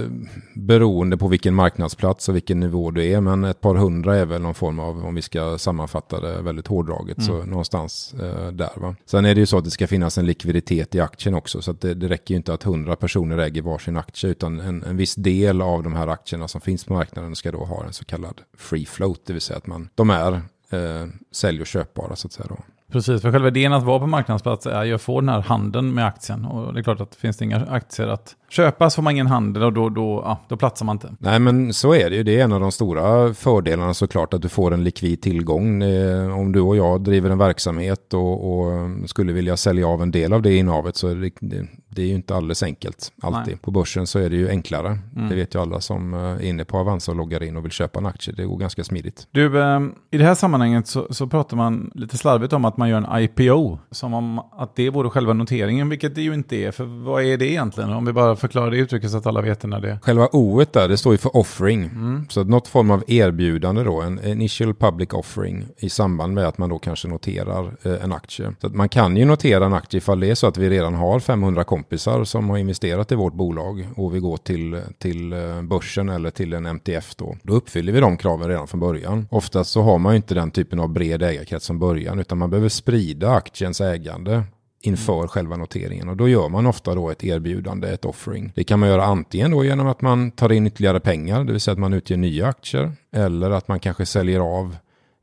beroende 0.55 1.17
på 1.17 1.29
vilken 1.29 1.55
marknadsplats 1.55 2.29
och 2.29 2.35
vilken 2.35 2.61
nivå 2.61 2.91
du 2.91 3.05
är. 3.05 3.21
Men 3.21 3.44
ett 3.44 3.61
par 3.61 3.75
hundra 3.75 4.17
är 4.17 4.25
väl 4.25 4.43
någon 4.43 4.55
form 4.55 4.79
av, 4.79 5.06
om 5.06 5.15
vi 5.15 5.23
ska 5.23 5.59
sammanfatta 5.59 6.21
det 6.21 6.43
väldigt 6.43 6.67
hårdraget, 6.67 7.19
mm. 7.19 7.27
så 7.27 7.44
någonstans 7.44 8.15
eh, 8.15 8.49
där. 8.53 8.71
Va? 8.77 8.97
Sen 9.06 9.25
är 9.25 9.35
det 9.35 9.41
ju 9.41 9.47
så 9.47 9.59
att 9.59 9.65
det 9.65 9.71
ska 9.71 9.87
finnas 9.87 10.19
en 10.19 10.27
likviditet 10.27 10.94
i 10.94 11.00
aktien 11.00 11.35
också. 11.35 11.62
Så 11.62 11.73
det, 11.73 11.94
det 11.94 12.09
räcker 12.09 12.35
ju 12.35 12.37
inte 12.37 12.55
att 12.55 12.62
hundra 12.62 12.97
personer 12.97 13.38
äger 13.38 13.62
varsin 13.62 13.97
aktie, 13.97 14.31
utan 14.31 14.61
en, 14.61 14.83
en 14.83 14.97
viss 14.97 15.15
del 15.15 15.62
av 15.62 15.83
de 15.83 15.94
här 15.94 16.09
aktierna 16.09 16.49
som 16.49 16.61
finns 16.61 16.85
på 16.85 16.94
marknaden 16.94 17.37
ska 17.37 17.53
då 17.53 17.65
ha 17.65 17.85
en 17.85 17.93
så 17.93 18.05
kallad 18.05 18.41
free 18.56 18.87
float, 18.87 19.21
det 19.27 19.33
vill 19.33 19.43
säga 19.43 19.56
att 19.56 19.67
man, 19.67 19.88
de 19.94 20.11
är 20.11 20.33
eh, 20.71 21.06
sälj 21.33 21.61
och 21.61 21.67
köpbara 21.67 22.17
så 22.17 22.27
att 22.27 22.33
säga. 22.33 22.47
Då. 22.49 22.59
Precis, 22.93 23.23
för 23.23 23.33
själva 23.33 23.49
idén 23.49 23.73
att 23.73 23.83
vara 23.83 23.99
på 23.99 24.06
marknadsplats 24.06 24.67
är 24.67 24.85
ju 24.85 24.94
att 24.94 25.03
få 25.03 25.21
den 25.21 25.29
här 25.29 25.41
handeln 25.41 25.94
med 25.94 26.06
aktien. 26.06 26.44
Och 26.44 26.75
det 26.75 26.81
är 26.81 26.83
klart 26.83 27.00
att 27.00 27.15
finns 27.15 27.37
det 27.37 27.44
inga 27.44 27.67
aktier 27.67 28.09
att 28.09 28.37
köpa 28.48 28.90
så 28.90 28.94
får 28.94 29.02
man 29.02 29.12
ingen 29.12 29.26
handel 29.26 29.62
och 29.62 29.72
då, 29.72 29.88
då, 29.88 30.22
ja, 30.25 30.40
då 30.48 30.56
platsar 30.56 30.87
man 30.87 30.96
inte. 30.96 31.14
Nej 31.19 31.38
men 31.38 31.72
så 31.72 31.94
är 31.94 32.10
det 32.10 32.16
ju. 32.16 32.22
Det 32.22 32.40
är 32.40 32.44
en 32.44 32.52
av 32.52 32.60
de 32.60 32.72
stora 32.72 33.34
fördelarna 33.34 33.94
såklart 33.94 34.34
att 34.34 34.43
du 34.43 34.48
får 34.48 34.75
en 34.75 34.84
likvid 34.84 35.22
tillgång. 35.22 35.82
Eh, 35.82 36.38
om 36.38 36.52
du 36.52 36.60
och 36.60 36.76
jag 36.76 37.00
driver 37.00 37.31
en 37.31 37.38
verksamhet 37.38 38.14
och, 38.14 38.58
och 38.58 38.90
skulle 39.10 39.32
vilja 39.32 39.56
sälja 39.56 39.88
av 39.88 40.02
en 40.02 40.10
del 40.10 40.32
av 40.32 40.43
det 40.43 40.56
innehavet 40.56 40.96
så 40.96 41.08
är 41.08 41.14
det, 41.14 41.31
det, 41.40 41.66
det 41.88 42.02
är 42.02 42.06
ju 42.06 42.14
inte 42.14 42.34
alldeles 42.34 42.62
enkelt 42.62 43.12
alltid. 43.22 43.54
Nej. 43.54 43.56
På 43.62 43.70
börsen 43.70 44.06
så 44.06 44.19
är 44.19 44.31
det 44.31 44.37
ju 44.37 44.49
enklare. 44.49 44.99
Mm. 45.16 45.28
Det 45.28 45.34
vet 45.34 45.54
ju 45.54 45.60
alla 45.60 45.81
som 45.81 46.14
eh, 46.14 46.20
är 46.20 46.42
inne 46.42 46.64
på 46.64 46.78
Avanza 46.78 47.12
och 47.12 47.16
loggar 47.16 47.42
in 47.42 47.56
och 47.56 47.64
vill 47.64 47.72
köpa 47.72 47.99
en 47.99 48.06
aktie. 48.06 48.34
Det 48.34 48.44
går 48.44 48.58
ganska 48.58 48.84
smidigt. 48.84 49.28
Du, 49.31 49.62
eh, 49.62 49.81
i 50.10 50.19
det 50.19 50.25
här 50.25 50.34
sammanhanget 50.34 50.87
så, 50.87 51.06
så 51.10 51.26
pratar 51.26 51.56
man 51.56 51.90
lite 51.94 52.19
slarvigt 52.19 52.52
om 52.52 52.64
att 52.64 52.76
man 52.76 52.88
gör 52.88 52.96
en 52.96 53.22
IPO. 53.22 53.78
Som 53.90 54.14
om 54.14 54.38
att 54.38 54.76
det 54.76 54.90
vore 54.90 55.10
själva 55.10 55.32
noteringen, 55.32 55.88
vilket 55.88 56.14
det 56.14 56.22
ju 56.22 56.34
inte 56.34 56.56
är. 56.56 56.70
För 56.70 56.84
vad 56.84 57.25
är 57.25 57.37
det 57.37 57.50
egentligen? 57.50 57.92
Om 57.92 58.04
vi 58.04 58.12
bara 58.12 58.36
förklarar 58.37 58.71
det 58.71 58.76
uttrycket 58.76 59.11
så 59.11 59.16
att 59.16 59.26
alla 59.26 59.40
vet 59.40 59.64
när 59.64 59.81
det 59.81 59.90
är. 59.90 59.99
Själva 60.02 60.28
O 60.33 60.64
där, 60.73 60.88
det 60.88 60.97
står 60.97 61.12
ju 61.12 61.19
för 61.19 61.37
offering. 61.37 61.85
Mm. 61.85 62.26
Så 62.28 62.45
något 62.45 62.69
form 62.69 62.90
av 62.90 63.05
erbjudande 63.07 63.83
då, 63.83 64.00
en 64.00 64.25
initial 64.25 64.75
public 64.75 65.12
offering 65.12 65.66
i 65.78 65.88
samband 65.88 66.35
med 66.35 66.49
att 66.49 66.59
man 66.59 66.71
då 66.71 66.78
kanske 66.78 67.09
noterar 67.09 67.76
eh, 67.83 68.05
en 68.05 68.12
aktie. 68.12 68.52
Så 68.61 68.69
man 68.69 68.88
kan 68.88 69.16
ju 69.16 69.25
notera 69.25 69.66
en 69.66 69.75
aktie 69.75 69.99
ifall 69.99 70.21
det 70.21 70.31
är 70.31 70.35
så 70.35 70.47
att 70.47 70.59
vi 70.59 70.71
redan 70.71 70.95
har 70.95 71.21
500 71.21 71.64
kompisar 71.64 72.25
som 72.25 72.50
har 72.50 72.59
investerat 72.59 73.12
i 73.12 73.14
vårt 73.14 73.35
bolag 73.35 73.88
och 73.97 74.14
vi 74.14 74.19
går 74.19 74.37
till, 74.37 74.81
till 74.99 75.33
eh, 75.33 75.62
börsen 75.62 76.09
eller 76.09 76.31
till 76.31 76.52
en 76.52 76.66
MTF 76.66 77.14
då. 77.16 77.37
Då 77.43 77.55
uppfyller 77.55 77.93
vi 77.93 78.00
de 78.00 78.16
kraven 78.16 78.49
redan 78.49 78.66
från 78.66 78.81
början. 78.81 79.28
Oftast 79.31 79.71
så 79.71 79.83
har 79.83 79.99
man 79.99 80.12
ju 80.12 80.16
inte 80.16 80.35
den 80.35 80.50
typen 80.50 80.81
av 80.81 80.88
bred 80.88 81.23
ägarkrets 81.23 81.66
från 81.66 81.78
början 81.78 82.19
utan 82.19 82.38
man 82.38 82.50
behöver 82.50 82.69
sprida 82.69 83.31
aktiens 83.31 83.81
ägande 83.81 84.43
inför 84.80 85.18
mm. 85.18 85.28
själva 85.28 85.56
noteringen. 85.56 86.09
Och 86.09 86.16
då 86.16 86.28
gör 86.28 86.49
man 86.49 86.66
ofta 86.66 86.95
då 86.95 87.11
ett 87.11 87.25
erbjudande, 87.25 87.88
ett 87.88 88.04
offering. 88.04 88.52
Det 88.54 88.64
kan 88.64 88.80
man 88.80 88.88
göra 88.88 89.04
antingen 89.04 89.50
då 89.50 89.64
genom 89.64 89.87
att 89.87 90.00
man 90.00 90.30
tar 90.30 90.52
in 90.52 90.66
ytterligare 90.66 91.00
pengar, 91.00 91.45
det 91.45 91.52
vill 91.52 91.61
säga 91.61 91.73
att 91.73 91.78
man 91.78 91.92
utger 91.92 92.16
nya 92.16 92.47
aktier, 92.47 92.92
eller 93.12 93.50
att 93.50 93.68
man 93.68 93.80
kanske 93.80 94.06
säljer 94.06 94.40
av 94.40 94.76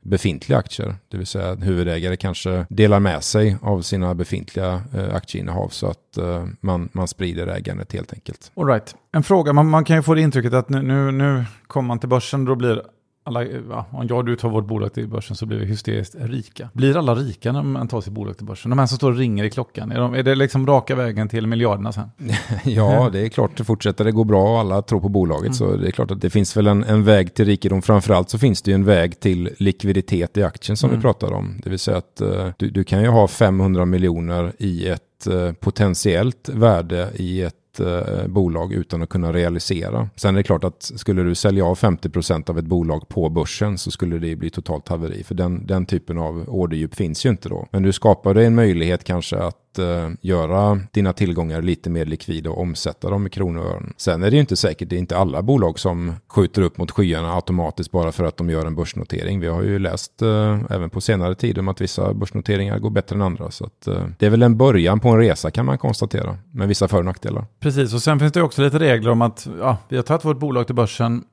befintliga 0.04 0.58
aktier. 0.58 0.96
Det 1.08 1.16
vill 1.16 1.26
säga 1.26 1.50
att 1.50 1.62
huvudägare 1.62 2.16
kanske 2.16 2.66
delar 2.68 3.00
med 3.00 3.22
sig 3.22 3.56
av 3.62 3.82
sina 3.82 4.14
befintliga 4.14 4.82
eh, 4.94 5.14
aktieinnehav 5.14 5.68
så 5.68 5.86
att 5.86 6.16
eh, 6.16 6.46
man, 6.60 6.88
man 6.92 7.08
sprider 7.08 7.46
ägandet 7.46 7.92
helt 7.92 8.12
enkelt. 8.12 8.52
All 8.56 8.66
right. 8.66 8.94
En 9.12 9.22
fråga, 9.22 9.52
man, 9.52 9.68
man 9.68 9.84
kan 9.84 9.96
ju 9.96 10.02
få 10.02 10.14
det 10.14 10.20
intrycket 10.20 10.52
att 10.52 10.68
nu, 10.68 10.82
nu, 10.82 11.10
nu 11.10 11.44
kommer 11.66 11.86
man 11.86 11.98
till 11.98 12.08
börsen, 12.08 12.44
då 12.44 12.54
blir 12.54 12.82
alla, 13.26 13.44
ja, 13.44 13.86
om 13.90 14.06
jag 14.08 14.18
och 14.18 14.24
du 14.24 14.36
tar 14.36 14.48
vårt 14.48 14.66
bolag 14.66 14.92
till 14.92 15.08
börsen 15.08 15.36
så 15.36 15.46
blir 15.46 15.58
vi 15.58 15.66
hysteriskt 15.66 16.14
rika. 16.18 16.68
Blir 16.72 16.96
alla 16.96 17.14
rika 17.14 17.52
när 17.52 17.62
man 17.62 17.88
tar 17.88 18.00
sitt 18.00 18.12
bolag 18.12 18.36
till 18.36 18.46
börsen? 18.46 18.70
De 18.70 18.78
här 18.78 18.86
som 18.86 18.96
står 18.96 19.10
och 19.10 19.18
ringer 19.18 19.44
i 19.44 19.50
klockan, 19.50 19.92
är, 19.92 20.00
de, 20.00 20.14
är 20.14 20.22
det 20.22 20.34
liksom 20.34 20.66
raka 20.66 20.94
vägen 20.94 21.28
till 21.28 21.46
miljarderna 21.46 21.92
sen? 21.92 22.10
ja, 22.64 23.10
det 23.12 23.20
är 23.20 23.28
klart, 23.28 23.56
det 23.56 23.64
fortsätter 23.64 24.04
det 24.04 24.12
gå 24.12 24.24
bra 24.24 24.52
och 24.52 24.58
alla 24.58 24.82
tror 24.82 25.00
på 25.00 25.08
bolaget 25.08 25.44
mm. 25.46 25.54
så 25.54 25.76
det 25.76 25.86
är 25.86 25.90
klart 25.90 26.10
att 26.10 26.20
det 26.20 26.30
finns 26.30 26.56
väl 26.56 26.66
en, 26.66 26.84
en 26.84 27.04
väg 27.04 27.34
till 27.34 27.44
rikedom. 27.44 27.82
Framförallt 27.82 28.30
så 28.30 28.38
finns 28.38 28.62
det 28.62 28.70
ju 28.70 28.74
en 28.74 28.84
väg 28.84 29.20
till 29.20 29.50
likviditet 29.58 30.36
i 30.36 30.42
aktien 30.42 30.76
som 30.76 30.90
mm. 30.90 30.98
vi 30.98 31.02
pratar 31.02 31.32
om. 31.32 31.60
Det 31.64 31.70
vill 31.70 31.78
säga 31.78 31.96
att 31.96 32.22
uh, 32.22 32.48
du, 32.56 32.70
du 32.70 32.84
kan 32.84 33.02
ju 33.02 33.08
ha 33.08 33.28
500 33.28 33.84
miljoner 33.84 34.52
i 34.58 34.88
ett 34.88 35.00
uh, 35.28 35.52
potentiellt 35.52 36.48
värde 36.48 37.10
i 37.14 37.42
ett 37.42 37.54
eh, 37.80 38.26
bolag 38.26 38.72
utan 38.72 39.02
att 39.02 39.08
kunna 39.08 39.32
realisera. 39.32 40.08
Sen 40.16 40.34
är 40.34 40.38
det 40.38 40.42
klart 40.42 40.64
att 40.64 40.82
skulle 40.82 41.22
du 41.22 41.34
sälja 41.34 41.64
av 41.64 41.78
50% 41.78 42.50
av 42.50 42.58
ett 42.58 42.64
bolag 42.64 43.08
på 43.08 43.28
börsen 43.28 43.78
så 43.78 43.90
skulle 43.90 44.18
det 44.18 44.36
bli 44.36 44.50
totalt 44.50 44.88
haveri. 44.88 45.24
För 45.24 45.34
den, 45.34 45.66
den 45.66 45.86
typen 45.86 46.18
av 46.18 46.44
orderdjup 46.48 46.94
finns 46.94 47.26
ju 47.26 47.30
inte 47.30 47.48
då. 47.48 47.68
Men 47.70 47.82
du 47.82 47.92
skapar 47.92 48.34
en 48.34 48.54
möjlighet 48.54 49.04
kanske 49.04 49.36
att 49.36 49.56
att 49.74 49.78
eh, 49.78 50.10
göra 50.20 50.80
dina 50.92 51.12
tillgångar 51.12 51.62
lite 51.62 51.90
mer 51.90 52.04
likvida 52.04 52.50
och 52.50 52.60
omsätta 52.60 53.10
dem 53.10 53.26
i 53.26 53.30
kronor 53.30 53.62
och 53.62 53.70
ören. 53.70 53.92
Sen 53.96 54.22
är 54.22 54.30
det 54.30 54.34
ju 54.34 54.40
inte 54.40 54.56
säkert, 54.56 54.88
det 54.88 54.96
är 54.96 54.98
inte 54.98 55.16
alla 55.16 55.42
bolag 55.42 55.78
som 55.78 56.12
skjuter 56.28 56.62
upp 56.62 56.78
mot 56.78 56.90
skyarna 56.90 57.34
automatiskt 57.34 57.90
bara 57.90 58.12
för 58.12 58.24
att 58.24 58.36
de 58.36 58.50
gör 58.50 58.66
en 58.66 58.74
börsnotering. 58.74 59.40
Vi 59.40 59.46
har 59.46 59.62
ju 59.62 59.78
läst 59.78 60.22
eh, 60.22 60.58
även 60.70 60.90
på 60.90 61.00
senare 61.00 61.34
tid 61.34 61.58
om 61.58 61.68
att 61.68 61.80
vissa 61.80 62.14
börsnoteringar 62.14 62.78
går 62.78 62.90
bättre 62.90 63.16
än 63.16 63.22
andra. 63.22 63.50
Så 63.50 63.64
att, 63.64 63.86
eh, 63.86 64.04
det 64.18 64.26
är 64.26 64.30
väl 64.30 64.42
en 64.42 64.56
början 64.56 65.00
på 65.00 65.08
en 65.08 65.18
resa 65.18 65.50
kan 65.50 65.66
man 65.66 65.78
konstatera, 65.78 66.38
med 66.50 66.68
vissa 66.68 66.88
för 66.88 66.98
och 66.98 67.04
nackdelar. 67.04 67.46
Precis, 67.60 67.94
och 67.94 68.02
sen 68.02 68.18
finns 68.18 68.32
det 68.32 68.42
också 68.42 68.62
lite 68.62 68.78
regler 68.78 69.10
om 69.10 69.22
att 69.22 69.48
ja, 69.58 69.76
vi 69.88 69.96
har 69.96 70.02
tagit 70.02 70.24
vårt 70.24 70.38
bolag 70.38 70.66
till 70.66 70.74
börsen, 70.74 71.24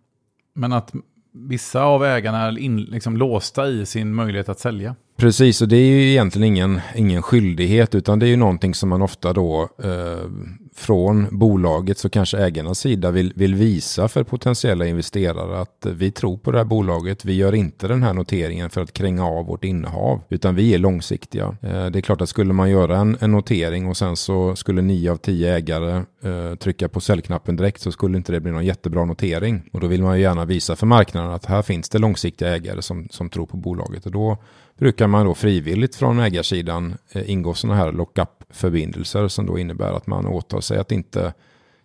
men 0.54 0.74
att 0.74 0.94
vissa 1.34 1.84
av 1.84 2.06
ägarna 2.06 2.38
är 2.38 2.60
in, 2.60 2.82
liksom 2.82 3.18
låsta 3.18 3.68
i 3.68 3.86
sin 3.86 4.14
möjlighet 4.14 4.50
att 4.50 4.60
sälja. 4.60 4.96
Precis, 5.18 5.62
och 5.62 5.68
det 5.68 5.76
är 5.76 5.86
ju 5.86 6.10
egentligen 6.10 6.48
ingen, 6.48 6.82
ingen 6.96 7.22
skyldighet 7.22 7.96
utan 7.96 8.20
det 8.20 8.26
är 8.26 8.30
ju 8.30 8.36
någonting 8.36 8.74
som 8.74 8.90
man 8.90 9.02
ofta 9.02 9.34
då 9.34 9.70
eh, 9.84 10.30
från 10.76 11.28
bolagets 11.32 12.06
och 12.06 12.12
kanske 12.12 12.38
ägarnas 12.38 12.80
sida 12.80 13.12
vill, 13.12 13.34
vill 13.36 13.56
visa 13.56 14.08
för 14.08 14.24
potentiella 14.24 14.86
investerare 14.86 15.62
att 15.62 15.86
eh, 15.86 15.92
vi 15.92 16.12
tror 16.12 16.38
på 16.38 16.52
det 16.52 16.58
här 16.58 16.66
bolaget. 16.66 17.26
Vi 17.26 17.34
gör 17.34 17.56
inte 17.56 17.88
den 17.88 18.04
här 18.04 18.14
noteringen 18.14 18.70
för 18.70 18.82
att 18.82 18.94
kränga 18.94 19.26
av 19.26 19.46
vårt 19.46 19.64
innehav 19.64 20.22
utan 20.30 20.56
vi 20.56 20.74
är 20.74 20.78
långsiktiga. 20.78 21.58
Eh, 21.62 21.86
det 21.86 22.00
är 22.00 22.02
klart 22.02 22.22
att 22.22 22.30
skulle 22.30 22.54
man 22.54 22.70
göra 22.70 22.98
en, 22.98 23.18
en, 23.20 23.32
notering 23.32 23.88
och 23.88 23.98
sen 23.98 24.16
så 24.16 24.56
skulle 24.56 24.82
nio 24.82 25.12
av 25.12 25.18
tio 25.18 25.56
ägare 25.56 26.04
eh, 26.24 26.56
trycka 26.56 26.90
på 26.90 27.02
säljknappen 27.02 27.56
direkt 27.56 27.82
så 27.82 27.92
skulle 27.92 28.18
inte 28.18 28.32
det 28.32 28.40
bli 28.40 28.52
någon 28.52 28.66
jättebra 28.66 29.06
notering. 29.06 29.70
Och 29.74 29.80
då 29.80 29.88
vill 29.88 30.04
man 30.04 30.18
ju 30.18 30.22
gärna 30.22 30.46
visa 30.46 30.76
för 30.76 30.88
marknaden 30.88 31.32
att 31.32 31.46
här 31.46 31.62
finns 31.62 31.90
det 31.90 32.00
långsiktiga 32.00 32.56
ägare 32.56 32.82
som, 32.82 33.08
som 33.12 33.30
tror 33.30 33.46
på 33.46 33.58
bolaget 33.58 34.06
och 34.06 34.12
då 34.12 34.38
brukar 34.82 35.08
man 35.08 35.26
då 35.26 35.34
frivilligt 35.34 35.96
från 35.96 36.20
ägarsidan 36.20 36.98
eh, 37.12 37.30
ingå 37.30 37.54
sådana 37.54 37.80
här 37.80 37.92
lock-up-förbindelser 37.92 39.28
som 39.28 39.46
då 39.46 39.60
innebär 39.60 39.94
att 39.94 40.08
man 40.08 40.28
åtar 40.28 40.62
sig 40.62 40.78
att 40.78 40.92
inte 40.92 41.34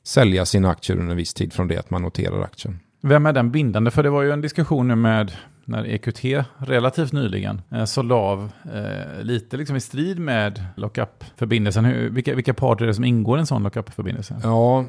sälja 0.05 0.47
sina 0.47 0.71
aktier 0.71 0.97
under 0.97 1.11
en 1.11 1.17
viss 1.17 1.35
tid 1.35 1.53
från 1.53 1.69
det 1.69 1.79
att 1.79 1.91
man 1.91 2.03
noterar 2.03 2.43
aktien. 2.43 2.79
Vem 3.00 3.26
är 3.26 3.33
den 3.33 3.50
bindande? 3.50 3.91
För 3.91 4.03
det 4.03 4.11
var 4.11 4.23
ju 4.23 4.33
en 4.33 4.41
diskussion 4.41 4.88
nu 4.88 4.95
med 4.95 5.33
när 5.65 5.85
EQT 5.85 6.47
relativt 6.59 7.12
nyligen 7.12 7.62
eh, 7.73 7.85
sålde 7.85 8.15
av 8.15 8.53
eh, 8.75 9.23
lite 9.23 9.57
liksom 9.57 9.76
i 9.76 9.81
strid 9.81 10.19
med 10.19 10.65
lockup-förbindelsen. 10.76 12.15
Vilka, 12.15 12.35
vilka 12.35 12.55
parter 12.55 12.85
är 12.85 12.87
det 12.87 12.95
som 12.95 13.05
ingår 13.05 13.38
i 13.38 13.41
en 13.41 13.47
sån 13.47 13.62
lockup-förbindelse? 13.62 14.41
Ja, 14.43 14.87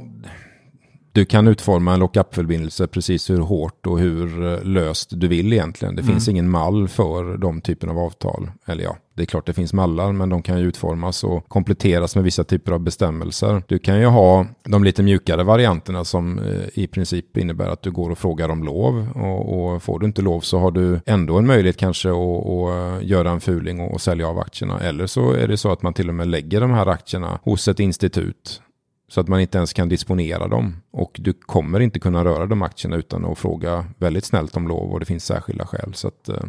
du 1.18 1.26
kan 1.26 1.48
utforma 1.48 1.94
en 1.94 2.00
lockup-förbindelse 2.00 2.88
precis 2.88 3.30
hur 3.30 3.38
hårt 3.38 3.88
och 3.88 4.00
hur 4.00 4.54
eh, 4.54 4.64
löst 4.64 5.10
du 5.12 5.28
vill 5.28 5.54
egentligen. 5.54 5.96
Det 5.96 6.02
mm. 6.02 6.14
finns 6.14 6.28
ingen 6.28 6.50
mall 6.50 6.88
för 6.88 7.38
de 7.38 7.62
typen 7.62 7.90
av 7.90 8.00
avtal. 8.00 8.52
Eller 8.66 8.84
ja, 8.84 8.98
det 9.14 9.22
är 9.22 9.26
klart 9.26 9.46
det 9.46 9.54
finns 9.54 9.74
mallar, 9.74 10.12
men 10.12 10.30
de 10.30 10.42
kan 10.42 10.60
ju 10.60 10.68
utformas 10.68 11.24
och 11.24 11.50
kompletteras 11.50 12.16
med 12.16 12.24
vissa 12.24 12.44
typer 12.44 12.72
av 12.72 12.80
bestämmelser. 12.80 13.64
Du 13.68 13.80
kan 13.80 14.00
ju 14.00 14.06
ha 14.06 14.46
de 14.64 14.84
lite 14.84 15.04
mjukare 15.04 15.44
varianterna 15.44 16.04
som 16.04 16.40
eh, 16.40 16.84
i 16.84 16.88
princip 16.88 17.38
innebär 17.38 17.68
att 17.68 17.82
du 17.82 17.92
går 17.92 18.10
och 18.10 18.18
frågar 18.18 18.50
om 18.50 18.64
lov. 18.64 19.08
Och, 19.16 19.74
och 19.74 19.84
får 19.84 20.00
du 20.00 20.06
inte 20.06 20.22
lov 20.22 20.40
så 20.40 20.60
har 20.60 20.72
du 20.72 21.00
ändå 21.06 21.38
en 21.38 21.48
möjlighet 21.48 21.78
kanske 21.78 22.10
att, 22.10 22.16
att 22.16 23.02
eh, 23.02 23.08
göra 23.08 23.32
en 23.32 23.42
fuling 23.42 23.80
och, 23.80 23.94
och 23.94 24.02
sälja 24.02 24.28
av 24.28 24.40
aktierna. 24.40 24.80
Eller 24.80 25.08
så 25.08 25.32
är 25.32 25.48
det 25.48 25.58
så 25.58 25.72
att 25.72 25.82
man 25.82 25.94
till 25.94 26.10
och 26.10 26.16
med 26.16 26.28
lägger 26.28 26.62
de 26.62 26.72
här 26.72 26.88
aktierna 26.88 27.40
hos 27.44 27.68
ett 27.68 27.80
institut 27.80 28.62
så 29.08 29.22
att 29.22 29.28
man 29.28 29.40
inte 29.40 29.58
ens 29.58 29.74
kan 29.74 29.90
disponera 29.90 30.48
dem. 30.48 30.76
Och 30.92 31.18
du 31.20 31.34
kommer 31.34 31.80
inte 31.80 32.00
kunna 32.00 32.26
röra 32.26 32.46
de 32.46 32.62
aktierna 32.62 32.96
utan 32.96 33.26
att 33.26 33.38
fråga 33.38 33.86
väldigt 33.98 34.26
snällt 34.26 34.58
om 34.58 34.68
lov 34.68 34.92
och 34.92 35.00
det 35.00 35.06
finns 35.06 35.26
särskilda 35.26 35.66
skäl. 35.68 35.94
Så 35.94 36.08
att, 36.08 36.30
eh, 36.30 36.44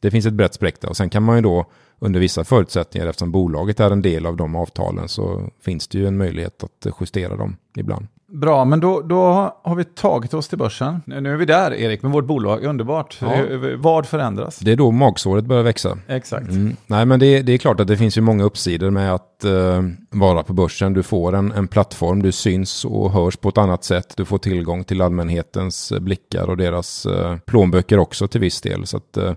det 0.00 0.10
finns 0.10 0.26
ett 0.26 0.34
brett 0.34 0.54
spektra 0.54 0.90
och 0.90 0.96
sen 0.96 1.10
kan 1.10 1.22
man 1.22 1.36
ju 1.36 1.42
då 1.42 1.70
under 1.98 2.20
vissa 2.20 2.44
förutsättningar 2.44 3.06
eftersom 3.06 3.32
bolaget 3.32 3.80
är 3.80 3.90
en 3.90 4.02
del 4.02 4.26
av 4.26 4.36
de 4.36 4.56
avtalen 4.56 5.08
så 5.08 5.50
finns 5.60 5.88
det 5.88 5.98
ju 5.98 6.06
en 6.06 6.16
möjlighet 6.16 6.64
att 6.64 6.86
justera 7.00 7.36
dem 7.36 7.56
ibland. 7.76 8.06
Bra, 8.36 8.64
men 8.64 8.80
då, 8.80 9.00
då 9.00 9.52
har 9.62 9.74
vi 9.74 9.84
tagit 9.84 10.34
oss 10.34 10.48
till 10.48 10.58
börsen. 10.58 11.02
Nu 11.06 11.32
är 11.32 11.36
vi 11.36 11.44
där, 11.44 11.74
Erik, 11.74 12.02
med 12.02 12.12
vårt 12.12 12.24
bolag. 12.24 12.64
Underbart. 12.64 13.18
Ja. 13.20 13.28
Vad 13.76 14.06
förändras? 14.06 14.58
Det 14.58 14.72
är 14.72 14.76
då 14.76 14.90
magsåret 14.90 15.44
börjar 15.44 15.62
växa. 15.62 15.98
Exakt. 16.08 16.48
Mm. 16.48 16.76
Nej, 16.86 17.06
men 17.06 17.20
det, 17.20 17.42
det, 17.42 17.52
är 17.52 17.58
klart 17.58 17.80
att 17.80 17.88
det 17.88 17.96
finns 17.96 18.18
ju 18.18 18.20
många 18.20 18.44
uppsidor 18.44 18.90
med 18.90 19.14
att 19.14 19.44
uh, 19.44 19.82
vara 20.10 20.42
på 20.42 20.52
börsen. 20.52 20.92
Du 20.92 21.02
får 21.02 21.34
en, 21.34 21.52
en 21.52 21.68
plattform, 21.68 22.22
du 22.22 22.32
syns 22.32 22.84
och 22.84 23.10
hörs 23.10 23.36
på 23.36 23.48
ett 23.48 23.58
annat 23.58 23.84
sätt. 23.84 24.14
Du 24.16 24.24
får 24.24 24.38
tillgång 24.38 24.84
till 24.84 25.02
allmänhetens 25.02 25.92
blickar 26.00 26.50
och 26.50 26.56
deras 26.56 27.06
uh, 27.06 27.36
plånböcker 27.36 27.98
också 27.98 28.28
till 28.28 28.40
viss 28.40 28.60
del. 28.60 28.86
Så 28.86 28.96
att, 28.96 29.18
uh, 29.18 29.32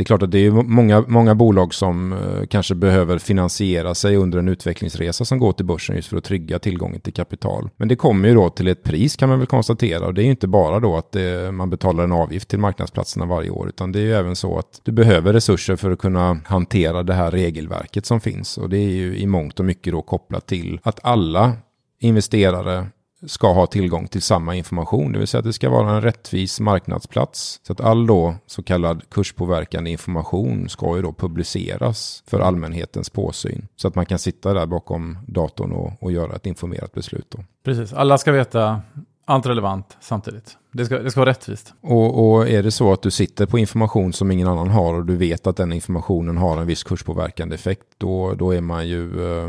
det 0.00 0.02
är 0.02 0.06
klart 0.06 0.22
att 0.22 0.30
det 0.30 0.46
är 0.46 0.50
många, 0.50 1.04
många 1.08 1.34
bolag 1.34 1.74
som 1.74 2.12
eh, 2.12 2.46
kanske 2.46 2.74
behöver 2.74 3.18
finansiera 3.18 3.94
sig 3.94 4.16
under 4.16 4.38
en 4.38 4.48
utvecklingsresa 4.48 5.24
som 5.24 5.38
går 5.38 5.52
till 5.52 5.64
börsen 5.64 5.96
just 5.96 6.08
för 6.08 6.16
att 6.16 6.24
trygga 6.24 6.58
tillgången 6.58 7.00
till 7.00 7.12
kapital. 7.12 7.70
Men 7.76 7.88
det 7.88 7.96
kommer 7.96 8.28
ju 8.28 8.34
då 8.34 8.50
till 8.50 8.68
ett 8.68 8.82
pris 8.82 9.16
kan 9.16 9.28
man 9.28 9.38
väl 9.38 9.46
konstatera 9.46 10.06
och 10.06 10.14
det 10.14 10.22
är 10.22 10.24
ju 10.24 10.30
inte 10.30 10.48
bara 10.48 10.80
då 10.80 10.96
att 10.96 11.12
det, 11.12 11.52
man 11.52 11.70
betalar 11.70 12.04
en 12.04 12.12
avgift 12.12 12.48
till 12.48 12.58
marknadsplatserna 12.58 13.26
varje 13.26 13.50
år 13.50 13.68
utan 13.68 13.92
det 13.92 13.98
är 13.98 14.02
ju 14.02 14.12
även 14.12 14.36
så 14.36 14.58
att 14.58 14.80
du 14.82 14.92
behöver 14.92 15.32
resurser 15.32 15.76
för 15.76 15.90
att 15.90 15.98
kunna 15.98 16.40
hantera 16.44 17.02
det 17.02 17.14
här 17.14 17.30
regelverket 17.30 18.06
som 18.06 18.20
finns 18.20 18.58
och 18.58 18.70
det 18.70 18.78
är 18.78 18.90
ju 18.90 19.16
i 19.16 19.26
mångt 19.26 19.60
och 19.60 19.66
mycket 19.66 19.92
då 19.92 20.02
kopplat 20.02 20.46
till 20.46 20.80
att 20.82 21.00
alla 21.02 21.52
investerare 22.00 22.86
ska 23.26 23.52
ha 23.52 23.66
tillgång 23.66 24.08
till 24.08 24.22
samma 24.22 24.54
information, 24.54 25.12
det 25.12 25.18
vill 25.18 25.28
säga 25.28 25.38
att 25.38 25.44
det 25.44 25.52
ska 25.52 25.70
vara 25.70 25.90
en 25.90 26.02
rättvis 26.02 26.60
marknadsplats. 26.60 27.60
Så 27.62 27.72
att 27.72 27.80
all 27.80 28.06
då 28.06 28.34
så 28.46 28.62
kallad 28.62 29.02
kurspåverkande 29.10 29.90
information 29.90 30.68
ska 30.68 30.96
ju 30.96 31.02
då 31.02 31.12
publiceras 31.12 32.22
för 32.26 32.40
allmänhetens 32.40 33.10
påsyn. 33.10 33.68
Så 33.76 33.88
att 33.88 33.94
man 33.94 34.06
kan 34.06 34.18
sitta 34.18 34.54
där 34.54 34.66
bakom 34.66 35.18
datorn 35.26 35.72
och, 35.72 35.92
och 36.02 36.12
göra 36.12 36.36
ett 36.36 36.46
informerat 36.46 36.92
beslut. 36.92 37.26
Då. 37.28 37.44
Precis, 37.64 37.92
alla 37.92 38.18
ska 38.18 38.32
veta 38.32 38.82
allt 39.24 39.46
relevant 39.46 39.96
samtidigt. 40.00 40.56
Det 40.72 40.84
ska, 40.84 40.98
det 40.98 41.10
ska 41.10 41.20
vara 41.20 41.30
rättvist. 41.30 41.74
Och, 41.80 42.30
och, 42.30 42.48
är 42.48 42.62
det 42.62 42.70
så 42.70 42.92
att 42.92 43.02
du 43.02 43.10
sitter 43.10 43.46
på 43.46 43.58
information 43.58 44.12
som 44.12 44.30
ingen 44.30 44.48
annan 44.48 44.70
har 44.70 44.94
och 44.94 45.04
du 45.04 45.16
vet 45.16 45.46
att 45.46 45.56
den 45.56 45.72
informationen 45.72 46.36
har 46.36 46.56
en 46.56 46.66
viss 46.66 46.82
kurspåverkande 46.82 47.54
effekt, 47.54 47.86
då, 47.98 48.34
då 48.34 48.54
är 48.54 48.60
man 48.60 48.88
ju 48.88 49.32
eh, 49.32 49.48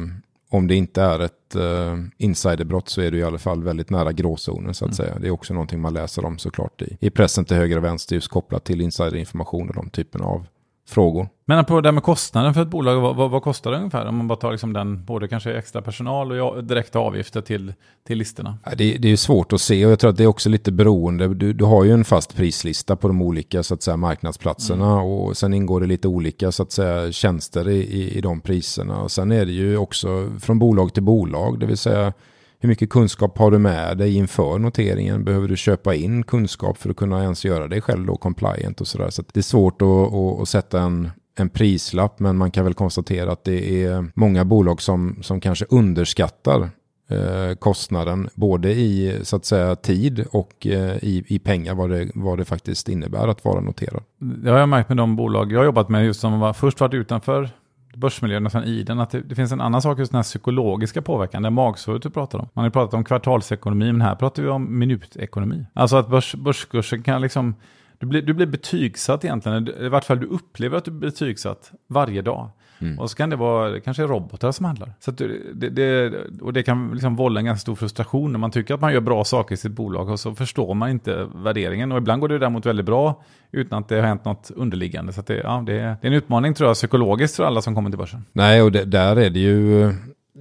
om 0.53 0.67
det 0.67 0.75
inte 0.75 1.01
är 1.01 1.20
ett 1.20 1.55
uh, 1.55 2.05
insiderbrott 2.17 2.89
så 2.89 3.01
är 3.01 3.12
det 3.12 3.17
i 3.17 3.24
alla 3.24 3.38
fall 3.38 3.63
väldigt 3.63 3.89
nära 3.89 4.12
gråzonen 4.12 4.74
så 4.74 4.86
att 4.86 4.88
mm. 4.88 4.96
säga. 4.96 5.20
Det 5.20 5.27
är 5.27 5.31
också 5.31 5.53
någonting 5.53 5.81
man 5.81 5.93
läser 5.93 6.25
om 6.25 6.38
såklart 6.38 6.81
i, 6.81 6.98
i 7.00 7.10
pressen 7.10 7.46
till 7.46 7.58
höger 7.58 7.77
och 7.77 7.84
vänster 7.84 8.15
just 8.15 8.27
kopplat 8.27 8.63
till 8.63 8.81
insiderinformation 8.81 9.70
och 9.70 9.75
de 9.75 9.89
typen 9.89 10.22
av 10.22 10.46
frågor. 10.91 11.27
Men 11.45 11.65
på 11.65 11.81
det 11.81 11.88
här 11.88 11.93
med 11.93 12.03
kostnaden 12.03 12.53
för 12.53 12.62
ett 12.62 12.67
bolag, 12.67 13.01
vad, 13.01 13.15
vad, 13.15 13.31
vad, 13.31 13.43
kostar 13.43 13.71
det 13.71 13.77
ungefär? 13.77 14.05
Om 14.05 14.17
man 14.17 14.27
bara 14.27 14.39
tar 14.39 14.51
liksom 14.51 14.74
den, 14.74 15.05
både 15.05 15.27
kanske 15.27 15.53
extra 15.53 15.81
personal 15.81 16.31
och 16.31 16.63
direkta 16.63 17.00
avgifter 17.00 17.41
till, 17.41 17.74
till 18.07 18.17
listorna. 18.17 18.57
Det, 18.77 18.98
det 18.98 19.12
är 19.12 19.15
svårt 19.15 19.53
att 19.53 19.62
se 19.62 19.86
och 19.86 19.91
jag 19.91 20.00
tror 20.00 20.10
att 20.10 20.17
det 20.17 20.24
är 20.24 20.27
också 20.27 20.50
lite 20.50 20.71
beroende. 20.71 21.27
Du, 21.27 21.53
du 21.53 21.65
har 21.65 21.83
ju 21.83 21.91
en 21.93 22.05
fast 22.05 22.36
prislista 22.36 22.95
på 22.95 23.07
de 23.07 23.21
olika 23.21 23.63
så 23.63 23.74
att 23.74 23.83
säga, 23.83 23.98
marknadsplatserna 23.98 24.91
mm. 24.91 25.05
och 25.05 25.38
sen 25.38 25.53
ingår 25.53 25.81
det 25.81 25.88
lite 25.88 26.07
olika 26.07 26.51
så 26.51 26.63
att 26.63 26.71
säga, 26.71 27.12
tjänster 27.12 27.69
i, 27.69 27.77
i, 27.77 28.17
i 28.17 28.21
de 28.21 28.41
priserna. 28.41 29.01
Och 29.01 29.12
sen 29.12 29.31
är 29.31 29.45
det 29.45 29.51
ju 29.51 29.77
också 29.77 30.31
från 30.39 30.60
bolag 30.60 30.93
till 30.93 31.03
bolag, 31.03 31.60
det 31.60 31.65
vill 31.65 31.77
säga 31.77 32.13
hur 32.62 32.70
mycket 32.70 32.89
kunskap 32.89 33.38
har 33.38 33.51
du 33.51 33.58
med 33.58 33.98
dig 33.98 34.15
inför 34.15 34.60
noteringen? 34.60 35.24
Behöver 35.24 35.48
du 35.48 35.58
köpa 35.58 35.96
in 35.96 36.24
kunskap 36.24 36.77
för 36.77 36.89
att 36.89 36.96
kunna 36.96 37.24
ens 37.24 37.46
göra 37.46 37.68
dig 37.68 37.82
själv 37.82 38.06
då 38.06 38.15
compliant 38.15 38.82
och 38.82 38.88
sådär. 38.88 39.10
Så 39.10 39.24
det 39.34 39.39
är 39.39 39.41
svårt 39.41 39.82
att, 39.82 39.88
att, 39.88 40.41
att 40.41 40.50
sätta 40.50 40.82
en, 40.82 41.10
en 41.38 41.50
prislapp 41.50 42.20
men 42.20 42.38
man 42.38 42.51
kan 42.51 42.63
väl 42.63 42.74
konstatera 42.74 43.32
att 43.32 43.44
det 43.44 43.84
är 43.84 44.06
många 44.15 44.46
bolag 44.46 44.82
som, 44.82 45.18
som 45.22 45.39
kanske 45.41 45.65
underskattar 45.70 46.70
eh, 47.10 47.56
kostnaden 47.60 48.30
både 48.34 48.72
i 48.72 49.20
så 49.24 49.36
att 49.36 49.46
säga 49.46 49.75
tid 49.75 50.25
och 50.32 50.68
eh, 50.68 50.98
i, 51.01 51.24
i 51.27 51.39
pengar 51.39 51.75
vad 51.75 51.89
det, 51.89 52.12
vad 52.15 52.38
det 52.38 52.46
faktiskt 52.46 52.89
innebär 52.89 53.27
att 53.27 53.46
vara 53.46 53.62
noterad. 53.62 54.03
Det 54.20 54.51
har 54.51 54.60
jag 54.60 54.70
märkt 54.70 54.89
med 54.89 54.98
de 54.98 55.15
bolag 55.15 55.51
jag 55.51 55.60
har 55.60 55.65
jobbat 55.65 55.89
med 55.89 56.06
just 56.06 56.20
som 56.20 56.39
var, 56.39 56.53
först 56.53 56.80
varit 56.80 56.94
utanför 56.94 57.50
börsmiljön 57.95 58.45
och 58.45 58.51
sen 58.51 58.63
i 58.63 58.83
den, 58.83 59.00
att 59.00 59.10
det, 59.10 59.21
det, 59.21 59.36
finns 59.36 59.51
en 59.51 59.62
annan 59.62 59.81
sak, 59.81 60.00
just 60.00 60.12
den 60.12 60.17
här 60.17 60.24
psykologiska 60.24 61.01
påverkan, 61.01 61.41
det 61.41 61.50
magsåret 61.50 62.01
du 62.01 62.10
pratar 62.10 62.39
om. 62.39 62.50
Man 62.53 62.62
har 62.62 62.67
ju 62.67 62.71
pratat 62.71 62.93
om 62.93 63.03
kvartalsekonomi, 63.03 63.91
men 63.91 64.01
här 64.01 64.15
pratar 64.15 64.43
vi 64.43 64.50
om 64.50 64.79
minutekonomi. 64.79 65.65
Alltså 65.74 65.95
att 65.95 66.10
börs, 66.10 66.36
börskursen 66.36 67.03
kan 67.03 67.21
liksom, 67.21 67.55
du 67.98 68.05
blir, 68.05 68.21
du 68.21 68.33
blir 68.33 68.45
betygsatt 68.45 69.25
egentligen, 69.25 69.67
i 69.67 69.89
vart 69.89 70.05
fall 70.05 70.19
du 70.19 70.27
upplever 70.27 70.77
att 70.77 70.86
du 70.86 70.91
blir 70.91 71.10
betygsatt 71.10 71.71
varje 71.88 72.21
dag. 72.21 72.50
Mm. 72.81 73.00
Och 73.00 73.09
så 73.09 73.17
kan 73.17 73.29
det 73.29 73.35
vara 73.35 73.79
kanske 73.79 74.03
robotar 74.03 74.51
som 74.51 74.65
handlar. 74.65 74.93
Så 75.00 75.11
det, 75.11 75.69
det, 75.69 76.13
och 76.41 76.53
det 76.53 76.63
kan 76.63 76.91
liksom 76.93 77.15
vålla 77.15 77.39
en 77.39 77.45
ganska 77.45 77.61
stor 77.61 77.75
frustration 77.75 78.31
när 78.31 78.39
man 78.39 78.51
tycker 78.51 78.73
att 78.73 78.81
man 78.81 78.93
gör 78.93 79.01
bra 79.01 79.23
saker 79.23 79.55
i 79.55 79.57
sitt 79.57 79.71
bolag 79.71 80.09
och 80.09 80.19
så 80.19 80.35
förstår 80.35 80.73
man 80.73 80.89
inte 80.89 81.27
värderingen. 81.35 81.91
Och 81.91 81.97
ibland 81.97 82.21
går 82.21 82.27
det 82.27 82.39
däremot 82.39 82.65
väldigt 82.65 82.85
bra 82.85 83.23
utan 83.51 83.79
att 83.79 83.89
det 83.89 83.95
har 83.95 84.07
hänt 84.07 84.25
något 84.25 84.51
underliggande. 84.55 85.13
Så 85.13 85.21
det, 85.21 85.35
ja, 85.35 85.63
det, 85.65 85.79
är, 85.79 85.95
en 86.01 86.13
utmaning 86.13 86.53
tror 86.53 86.69
jag 86.69 86.75
psykologiskt 86.75 87.35
för 87.35 87.43
alla 87.43 87.61
som 87.61 87.75
kommer 87.75 87.89
till 87.89 88.00
börsen. 88.00 88.25
Nej, 88.33 88.61
och 88.61 88.71
det, 88.71 88.85
där 88.85 89.15
är 89.15 89.29
det 89.29 89.39
ju 89.39 89.93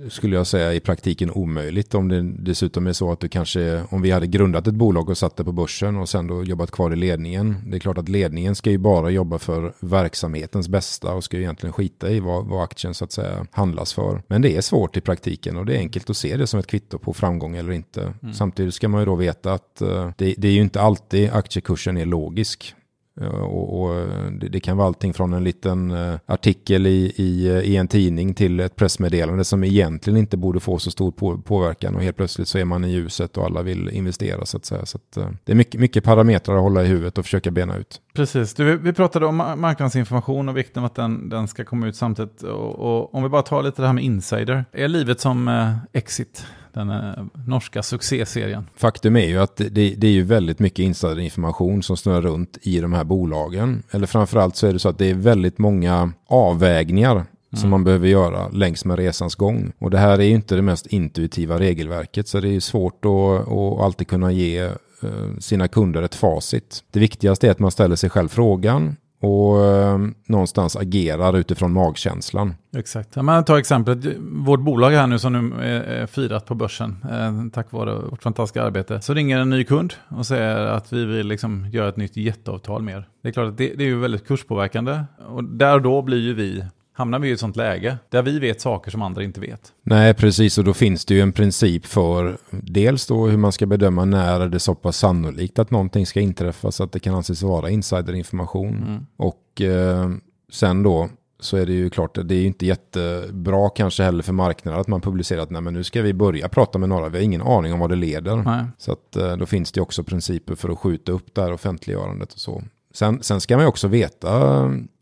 skulle 0.09 0.37
jag 0.37 0.47
säga 0.47 0.75
i 0.75 0.81
praktiken 0.81 1.31
omöjligt 1.31 1.95
om 1.95 2.09
det 2.09 2.23
dessutom 2.23 2.87
är 2.87 2.93
så 2.93 3.13
att 3.13 3.21
du 3.21 3.29
kanske, 3.29 3.83
om 3.91 4.03
vi 4.03 4.11
hade 4.11 4.27
grundat 4.27 4.67
ett 4.67 4.75
bolag 4.75 5.09
och 5.09 5.19
satt 5.19 5.37
det 5.37 5.45
på 5.45 5.53
börsen 5.53 5.97
och 5.97 6.09
sen 6.09 6.27
då 6.27 6.45
jobbat 6.45 6.71
kvar 6.71 6.93
i 6.93 6.97
ledningen. 6.97 7.57
Det 7.67 7.77
är 7.77 7.81
klart 7.81 7.99
att 7.99 8.09
ledningen 8.09 8.55
ska 8.55 8.71
ju 8.71 8.79
bara 8.79 9.11
jobba 9.11 9.39
för 9.39 9.73
verksamhetens 9.81 10.69
bästa 10.69 11.15
och 11.15 11.25
ska 11.25 11.37
ju 11.37 11.43
egentligen 11.43 11.73
skita 11.73 12.11
i 12.11 12.21
vad, 12.21 12.47
vad 12.47 12.63
aktien 12.63 12.95
så 12.95 13.05
att 13.05 13.13
säga 13.13 13.47
handlas 13.51 13.93
för. 13.93 14.23
Men 14.27 14.43
det 14.43 14.57
är 14.57 14.61
svårt 14.61 14.97
i 14.97 15.01
praktiken 15.01 15.57
och 15.57 15.67
det 15.67 15.75
är 15.75 15.79
enkelt 15.79 16.11
att 16.11 16.17
se 16.17 16.37
det 16.37 16.47
som 16.47 16.61
ett 16.61 16.67
kvitto 16.67 16.99
på 16.99 17.13
framgång 17.13 17.57
eller 17.57 17.73
inte. 17.73 18.15
Mm. 18.23 18.35
Samtidigt 18.35 18.75
ska 18.75 18.89
man 18.89 19.01
ju 19.01 19.07
då 19.07 19.15
veta 19.15 19.53
att 19.53 19.83
uh, 19.83 20.11
det, 20.17 20.35
det 20.39 20.49
är 20.49 20.53
ju 20.53 20.63
inte 20.63 20.81
alltid 20.81 21.31
aktiekursen 21.31 21.97
är 21.97 22.07
logisk. 22.07 22.75
Eh, 23.21 23.29
och, 23.29 23.81
och 23.81 23.95
eh, 23.95 24.31
det, 24.41 24.49
det, 24.49 24.61
kan 24.61 24.77
vara 24.77 24.87
allting 24.87 25.15
från 25.15 25.33
en 25.33 25.45
liten 25.45 25.91
eh, 25.91 26.15
artikel 26.27 26.87
i, 26.87 27.13
i, 27.17 27.49
i, 27.65 27.77
en 27.77 27.89
tidning 27.89 28.35
till 28.35 28.61
ett 28.61 28.77
pressmeddelande 28.77 29.45
som 29.45 29.65
egentligen 29.65 30.17
inte 30.17 30.37
borde 30.37 30.61
få 30.61 30.79
så 30.79 30.91
stor 30.91 31.11
på, 31.11 31.39
påverkan 31.39 31.97
och 31.97 32.03
helt 32.03 32.17
plötsligt 32.17 32.49
så 32.49 32.59
är 32.59 32.65
man 32.65 32.85
i 32.85 32.91
ljuset 32.91 33.37
och 33.37 33.45
alla 33.45 33.63
vill 33.63 33.89
investera 33.89 34.47
så 34.47 34.57
att 34.57 34.65
säga. 34.65 34.87
Så 34.87 34.99
att, 34.99 35.19
det 35.45 35.53
är 35.53 35.57
mycket, 35.57 35.81
mycket 35.81 36.05
parametrar 36.05 36.57
att 36.57 36.63
hålla 36.63 36.85
i 36.85 36.87
huvudet 36.87 37.19
och 37.19 37.25
försöka 37.25 37.51
bena 37.51 37.77
ut. 37.77 38.01
Precis, 38.15 38.55
du, 38.55 38.77
vi 38.77 38.93
pratade 38.93 39.27
om 39.27 39.37
marknadsinformation 39.37 40.49
och 40.49 40.57
vikten 40.57 40.83
av 40.83 40.87
att 40.87 40.95
den, 40.95 41.29
den 41.29 41.49
ska 41.49 41.65
komma 41.65 41.87
ut 41.87 41.97
samtidigt. 41.97 42.43
Och, 42.43 42.79
och, 42.79 43.15
om 43.15 43.23
vi 43.23 43.29
bara 43.29 43.43
tar 43.43 43.63
lite 43.63 43.83
det 43.83 43.87
här 43.87 43.95
med 43.95 44.05
insider. 44.05 44.65
Är 44.73 44.89
livet 44.89 45.21
som 45.21 45.49
uh, 45.49 45.77
exit? 45.93 46.47
den 46.73 46.91
eh, 46.91 47.25
norska 47.47 47.83
succéserien. 47.83 48.67
Faktum 48.77 49.17
är 49.17 49.27
ju 49.27 49.39
att 49.39 49.57
det, 49.57 49.95
det, 49.95 50.07
är 50.07 50.13
ju 50.13 50.23
väldigt 50.23 50.59
mycket 50.59 50.79
insiderinformation 50.79 51.83
som 51.83 51.97
snurrar 51.97 52.21
runt 52.21 52.59
i 52.63 52.81
de 52.81 52.93
här 52.93 53.05
bolagen. 53.05 53.83
Eller 53.91 54.07
framförallt 54.07 54.57
så 54.57 54.67
är 54.67 54.73
det 54.73 54.79
så 54.79 54.89
att 54.89 54.99
det 54.99 55.11
är 55.11 55.15
väldigt 55.15 55.59
många 55.59 56.13
avvägningar 56.27 57.13
mm. 57.13 57.27
som 57.53 57.71
man 57.71 57.85
behöver 57.85 58.09
göra 58.09 58.49
längs 58.49 58.85
med 58.85 58.99
resans 58.99 59.35
gång. 59.35 59.73
Och 59.79 59.91
det 59.91 59.99
här 59.99 60.19
är 60.19 60.25
ju 60.25 60.35
inte 60.35 60.55
det 60.55 60.63
mest 60.63 60.87
intuitiva 60.87 61.59
regelverket 61.59 62.29
så 62.29 62.41
det 62.41 62.49
är 62.49 62.61
svårt 62.61 63.05
att, 63.05 63.49
att 63.49 63.81
alltid 63.81 64.09
kunna 64.09 64.33
ge 64.33 64.59
eh, 64.59 64.73
Eh, 65.05 65.39
sina 65.39 65.69
kunder 65.69 66.03
ett 66.03 66.15
facit. 66.15 66.85
Det 66.91 67.01
viktigaste 67.01 67.47
är 67.47 67.51
att 67.51 67.59
man 67.59 67.71
ställer 67.71 67.97
sig 67.97 68.11
själv 68.11 68.29
frågan 68.29 68.97
och 69.21 69.65
eh, 69.65 69.99
någonstans 70.27 70.77
agerar 70.77 71.37
utifrån 71.37 71.73
magkänslan. 71.73 72.55
Exakt. 72.77 73.09
Ja, 73.17 73.23
men 73.23 73.45
ta 73.45 73.59
exemplet, 73.59 73.99
vårt 74.19 74.61
bolag 74.61 74.91
här 74.91 75.07
nu 75.07 75.19
som 75.19 75.33
nu 75.33 75.65
är 75.65 76.07
firat 76.07 76.47
på 76.47 76.55
börsen 76.55 77.05
eh, 77.11 77.53
tack 77.53 77.73
vare 77.73 77.95
vårt 77.95 78.23
fantastiska 78.23 78.63
arbete. 78.63 79.01
Så 79.01 79.15
ringer 79.15 79.39
en 79.39 79.51
ny 79.51 79.65
kund 79.65 79.95
och 80.09 80.27
säger 80.27 80.57
att 80.57 80.93
vi 80.93 81.05
vill 81.05 81.27
liksom 81.27 81.71
göra 81.71 81.89
ett 81.89 81.97
nytt 81.97 82.17
jätteavtal 82.17 82.83
med 82.83 82.95
er. 82.95 83.09
Det 83.23 83.29
är 83.29 83.33
klart 83.33 83.49
att 83.49 83.59
det, 83.59 83.75
det 83.75 83.85
är 83.85 83.89
ju 83.89 83.99
väldigt 83.99 84.27
kurspåverkande 84.27 85.05
och 85.29 85.45
där 85.45 85.75
och 85.75 85.83
då 85.83 86.03
blir 86.03 86.19
ju 86.19 86.35
vi 86.35 86.65
hamnar 87.01 87.19
vi 87.19 87.29
i 87.29 87.33
ett 87.33 87.41
sånt 87.41 87.57
läge 87.57 87.97
där 88.09 88.23
vi 88.23 88.39
vet 88.39 88.61
saker 88.61 88.91
som 88.91 89.03
andra 89.03 89.23
inte 89.23 89.41
vet. 89.41 89.73
Nej, 89.83 90.15
precis, 90.15 90.59
och 90.59 90.65
då 90.65 90.75
finns 90.75 91.05
det 91.05 91.15
ju 91.15 91.21
en 91.21 91.33
princip 91.33 91.87
för 91.87 92.39
dels 92.51 93.07
då 93.07 93.27
hur 93.27 93.39
man 93.39 93.53
ska 93.53 93.67
bedöma 93.67 94.05
när 94.05 94.41
är 94.41 94.49
det 94.49 94.59
så 94.59 94.75
pass 94.75 94.97
sannolikt 94.97 95.59
att 95.59 95.71
någonting 95.71 96.07
ska 96.07 96.21
inträffa 96.21 96.73
så 96.73 96.85
att 96.85 96.93
det 96.93 97.01
kan 97.01 97.15
anses 97.15 97.43
vara 97.43 97.71
insiderinformation. 97.71 98.77
Mm. 98.77 99.07
Och 99.17 99.61
eh, 99.61 100.11
sen 100.53 100.83
då 100.83 101.09
så 101.41 101.57
är 101.57 101.67
det 101.67 101.73
ju 101.73 101.91
klart, 101.91 102.19
det 102.25 102.35
är 102.35 102.39
ju 102.39 102.47
inte 102.47 102.67
jättebra 102.67 103.69
kanske 103.69 104.03
heller 104.03 104.23
för 104.23 104.33
marknaden 104.33 104.81
att 104.81 104.89
man 104.89 105.01
publicerar 105.01 105.43
att 105.43 105.51
nej 105.51 105.63
men 105.63 105.75
nu 105.75 105.85
ska 105.85 106.03
vi 106.03 106.15
börja 106.15 106.49
prata 106.49 106.79
med 106.79 106.89
några, 106.89 107.09
vi 107.09 107.19
har 107.19 107.25
ingen 107.25 107.43
aning 107.43 107.73
om 107.73 107.81
vad 107.81 107.91
det 107.91 107.97
leder. 107.97 108.37
Nej. 108.37 108.65
Så 108.79 108.93
att 108.93 109.17
eh, 109.17 109.37
då 109.37 109.47
finns 109.47 109.73
det 109.73 109.81
också 109.81 110.05
principer 110.05 110.55
för 110.55 110.69
att 110.69 110.79
skjuta 110.79 111.13
upp 111.13 111.35
det 111.35 111.43
här 111.43 111.53
offentliggörandet 111.53 112.33
och 112.33 112.39
så. 112.39 112.63
Sen, 112.95 113.23
sen 113.23 113.41
ska 113.41 113.57
man 113.57 113.65
ju 113.65 113.69
också 113.69 113.89
veta 113.89 114.31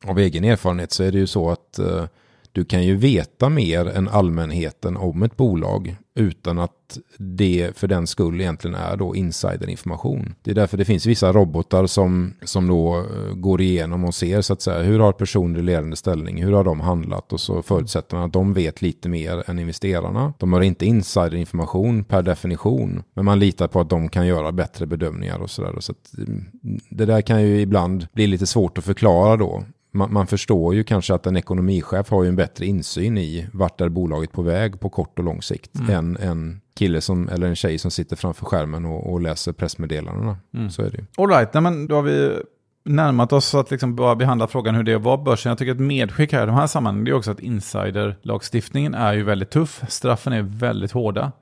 av 0.04 0.18
egen 0.18 0.44
erfarenhet 0.44 0.92
så 0.92 1.02
är 1.02 1.12
det 1.12 1.18
ju 1.18 1.26
så 1.26 1.50
att 1.50 1.78
eh, 1.78 2.04
du 2.52 2.64
kan 2.64 2.84
ju 2.84 2.96
veta 2.96 3.48
mer 3.48 3.86
än 3.86 4.08
allmänheten 4.08 4.96
om 4.96 5.22
ett 5.22 5.36
bolag 5.36 5.96
utan 6.18 6.58
att 6.58 6.98
det 7.18 7.76
för 7.76 7.88
den 7.88 8.06
skull 8.06 8.40
egentligen 8.40 8.76
är 8.76 8.96
då 8.96 9.16
insiderinformation. 9.16 10.34
Det 10.42 10.50
är 10.50 10.54
därför 10.54 10.76
det 10.76 10.84
finns 10.84 11.06
vissa 11.06 11.32
robotar 11.32 11.86
som, 11.86 12.34
som 12.42 12.68
då 12.68 12.96
eh, 12.96 13.34
går 13.34 13.60
igenom 13.60 14.04
och 14.04 14.14
ser 14.14 14.40
så 14.40 14.52
att 14.52 14.62
säga 14.62 14.82
hur 14.82 14.98
har 14.98 15.12
personer 15.12 15.58
i 15.58 15.62
ledande 15.62 15.96
ställning, 15.96 16.42
hur 16.42 16.52
har 16.52 16.64
de 16.64 16.80
handlat 16.80 17.32
och 17.32 17.40
så 17.40 17.62
förutsätter 17.62 18.16
man 18.16 18.26
att 18.26 18.32
de 18.32 18.52
vet 18.52 18.82
lite 18.82 19.08
mer 19.08 19.50
än 19.50 19.58
investerarna. 19.58 20.32
De 20.38 20.52
har 20.52 20.60
inte 20.60 20.86
insiderinformation 20.86 22.04
per 22.04 22.22
definition, 22.22 23.02
men 23.14 23.24
man 23.24 23.38
litar 23.38 23.68
på 23.68 23.80
att 23.80 23.90
de 23.90 24.08
kan 24.08 24.26
göra 24.26 24.52
bättre 24.52 24.86
bedömningar 24.86 25.38
och 25.38 25.50
sådär. 25.50 25.72
Så, 25.80 25.80
så 25.80 25.94
mm, 26.18 26.44
det 26.90 27.04
där 27.04 27.20
kan 27.20 27.42
ju 27.42 27.60
ibland 27.60 28.06
bli 28.12 28.26
lite 28.26 28.46
svårt 28.46 28.78
att 28.78 28.84
förklara 28.84 29.36
då 29.36 29.64
man, 29.98 30.12
man, 30.12 30.26
förstår 30.26 30.74
ju 30.74 30.84
kanske 30.84 31.14
att 31.14 31.26
en 31.26 31.36
ekonomichef 31.36 32.10
har 32.10 32.22
ju 32.22 32.28
en 32.28 32.36
bättre 32.36 32.66
insyn 32.66 33.18
i 33.18 33.48
vart 33.52 33.80
är 33.80 33.88
bolaget 33.88 34.32
på 34.32 34.42
väg 34.42 34.80
på 34.80 34.88
kort 34.88 35.18
och 35.18 35.24
lång 35.24 35.42
sikt 35.42 35.78
mm. 35.78 35.90
än 35.90 36.16
en 36.16 36.60
kille 36.74 37.00
som, 37.00 37.28
eller 37.28 37.46
en 37.46 37.56
tjej 37.56 37.78
som 37.78 37.90
sitter 37.90 38.16
framför 38.16 38.44
skärmen 38.46 38.84
och, 38.84 39.12
och 39.12 39.20
läser 39.20 39.52
pressmeddelandena. 39.52 40.36
Mm. 40.54 40.70
Så 40.70 40.82
är 40.82 40.90
det 40.90 40.98
ju. 40.98 41.04
All 41.16 41.28
right, 41.28 41.54
Nej, 41.54 41.62
men 41.62 41.86
då 41.86 41.94
har 41.94 42.02
vi 42.02 42.42
närmat 42.84 43.32
oss 43.32 43.54
att 43.54 43.70
liksom 43.70 43.96
bara 43.96 44.16
behandla 44.16 44.46
frågan 44.46 44.74
hur 44.74 44.82
det 44.82 44.98
var 44.98 45.18
börsen. 45.18 45.50
Jag 45.50 45.58
tycker 45.58 45.72
att 45.72 45.80
medskick 45.80 46.32
här 46.32 46.42
i 46.42 46.46
de 46.46 46.54
här 46.54 46.66
sammanhangen 46.66 47.06
är 47.06 47.12
också 47.12 47.30
att 47.30 47.40
insiderlagstiftningen 47.40 48.94
är 48.94 49.12
ju 49.12 49.22
väldigt 49.22 49.50
tuff. 49.50 49.82
Straffen 49.88 50.32
är 50.32 50.42
väldigt 50.42 50.92
hårda. 50.92 51.32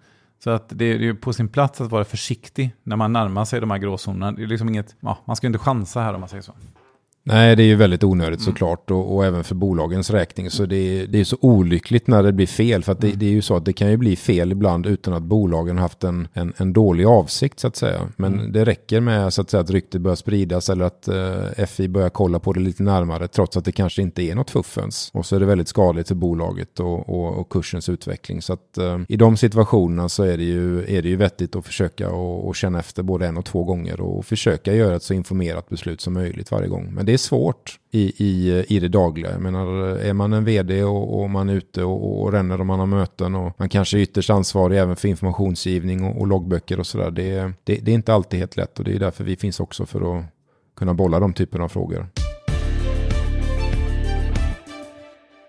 Så 0.45 0.51
att 0.51 0.69
det 0.69 0.85
är 0.85 0.99
ju 0.99 1.15
på 1.15 1.33
sin 1.33 1.49
plats 1.49 1.81
att 1.81 1.91
vara 1.91 2.05
försiktig 2.05 2.71
när 2.83 2.97
man 2.97 3.13
närmar 3.13 3.45
sig 3.45 3.61
de 3.61 3.71
här 3.71 3.79
gråzonerna. 3.79 4.33
Det 4.33 4.43
är 4.43 4.47
liksom 4.47 4.69
inget, 4.69 4.97
ja, 5.01 5.19
man 5.25 5.37
ska 5.37 5.47
inte 5.47 5.59
chansa 5.59 6.01
här 6.01 6.15
om 6.15 6.21
man 6.21 6.29
säger 6.29 6.43
så. 6.43 6.53
Nej, 7.29 7.57
det 7.57 7.63
är 7.63 7.67
ju 7.67 7.75
väldigt 7.75 8.05
onödigt 8.05 8.41
mm. 8.41 8.53
såklart 8.53 8.91
och, 8.91 9.17
och 9.17 9.25
även 9.25 9.45
för 9.45 9.55
bolagens 9.55 10.11
räkning. 10.11 10.51
Så 10.51 10.67
det 10.67 10.77
är, 10.77 11.07
det 11.07 11.21
är 11.21 11.25
så 11.25 11.37
olyckligt 11.41 12.07
när 12.07 12.23
det 12.23 12.33
blir 12.33 12.47
fel. 12.47 12.83
För 12.85 12.93
att 12.93 13.01
det, 13.01 13.07
mm. 13.07 13.19
det, 13.19 13.27
är 13.27 13.31
ju 13.31 13.43
så 13.43 13.57
att 13.57 13.65
det 13.65 13.73
kan 13.73 13.91
ju 13.91 13.97
bli 13.97 14.17
fel 14.17 14.53
ibland 14.53 14.87
utan 14.87 15.15
att 15.15 15.23
bolagen 15.23 15.79
haft 15.79 16.05
en, 16.05 16.29
en, 16.33 16.53
en 16.57 16.73
dålig 16.73 17.05
avsikt 17.05 17.61
så 17.61 17.69
att 17.69 17.77
säga. 17.77 18.01
Men 18.17 18.35
mm. 18.35 18.53
det 18.53 18.65
räcker 18.65 19.01
med 19.01 19.33
så 19.33 19.43
att, 19.43 19.51
säga, 19.51 19.61
att 19.61 19.71
ryktet 19.71 20.01
börjar 20.01 20.17
spridas 20.17 20.71
eller 20.71 20.85
att 20.85 21.09
eh, 21.09 21.67
FI 21.67 21.89
börjar 21.89 22.09
kolla 22.09 22.39
på 22.39 22.53
det 22.53 22.61
lite 22.61 22.83
närmare 22.83 23.29
trots 23.29 23.57
att 23.57 23.65
det 23.65 23.73
kanske 23.73 24.03
inte 24.03 24.23
är 24.23 24.35
något 24.35 24.51
fuffens. 24.51 25.11
Och 25.15 25.27
så 25.27 25.37
är 25.37 25.41
det 25.41 25.47
väldigt 25.47 25.69
skadligt 25.69 26.09
för 26.09 26.15
bolaget 26.15 26.81
och, 26.81 27.09
och, 27.09 27.39
och 27.39 27.49
kursens 27.49 27.89
utveckling. 27.89 28.43
Så 28.43 28.53
att 28.53 28.79
eh, 28.79 28.99
i 29.09 29.17
de 29.17 29.37
situationerna 29.37 30.09
så 30.09 30.23
är 30.23 30.37
det 30.37 30.45
ju, 30.45 30.97
är 30.97 31.03
det 31.03 31.09
ju 31.09 31.17
vettigt 31.17 31.57
att 31.57 31.67
försöka 31.67 32.11
och, 32.11 32.49
och 32.49 32.57
känna 32.57 32.79
efter 32.79 33.03
både 33.03 33.27
en 33.27 33.37
och 33.37 33.45
två 33.45 33.65
gånger 33.65 34.01
och 34.01 34.27
försöka 34.27 34.75
göra 34.75 34.97
ett 34.97 35.03
så 35.03 35.15
informerat 35.15 35.69
beslut 35.69 36.01
som 36.01 36.15
möjligt 36.15 36.51
varje 36.51 36.69
gång. 36.69 36.95
Men 36.95 37.07
det 37.07 37.16
är 37.17 37.19
svårt 37.19 37.79
i, 37.91 38.25
i, 38.25 38.65
i 38.69 38.81
det 38.81 38.89
dagliga. 38.89 39.33
Jag 39.33 39.41
menar, 39.41 39.67
är 39.97 40.13
man 40.13 40.33
en 40.33 40.45
vd 40.45 40.85
och, 40.85 41.21
och 41.23 41.31
man 41.31 41.49
är 41.49 41.55
ute 41.55 41.85
och, 41.85 42.23
och 42.23 42.33
ränner 42.33 42.61
och 42.61 42.67
man 42.67 42.79
har 42.79 42.87
möten 42.87 43.35
och 43.35 43.53
man 43.59 43.69
kanske 43.69 43.99
är 43.99 44.01
ytterst 44.01 44.31
ansvarig 44.31 44.79
även 44.79 44.97
för 44.97 45.09
informationsgivning 45.09 46.05
och, 46.05 46.21
och 46.21 46.27
loggböcker 46.27 46.81
och 46.81 46.87
sådär. 46.87 47.11
Det, 47.11 47.53
det, 47.65 47.75
det 47.83 47.91
är 47.91 47.95
inte 47.95 48.15
alltid 48.15 48.39
helt 48.39 48.57
lätt 48.57 48.79
och 48.79 48.85
det 48.85 48.95
är 48.95 48.99
därför 48.99 49.25
vi 49.25 49.37
finns 49.37 49.61
också 49.61 49.87
för 49.87 50.19
att 50.19 50.25
kunna 50.77 50.95
bolla 50.95 51.21
de 51.21 51.33
typerna 51.33 51.65
av 51.65 51.69
frågor. 51.69 52.07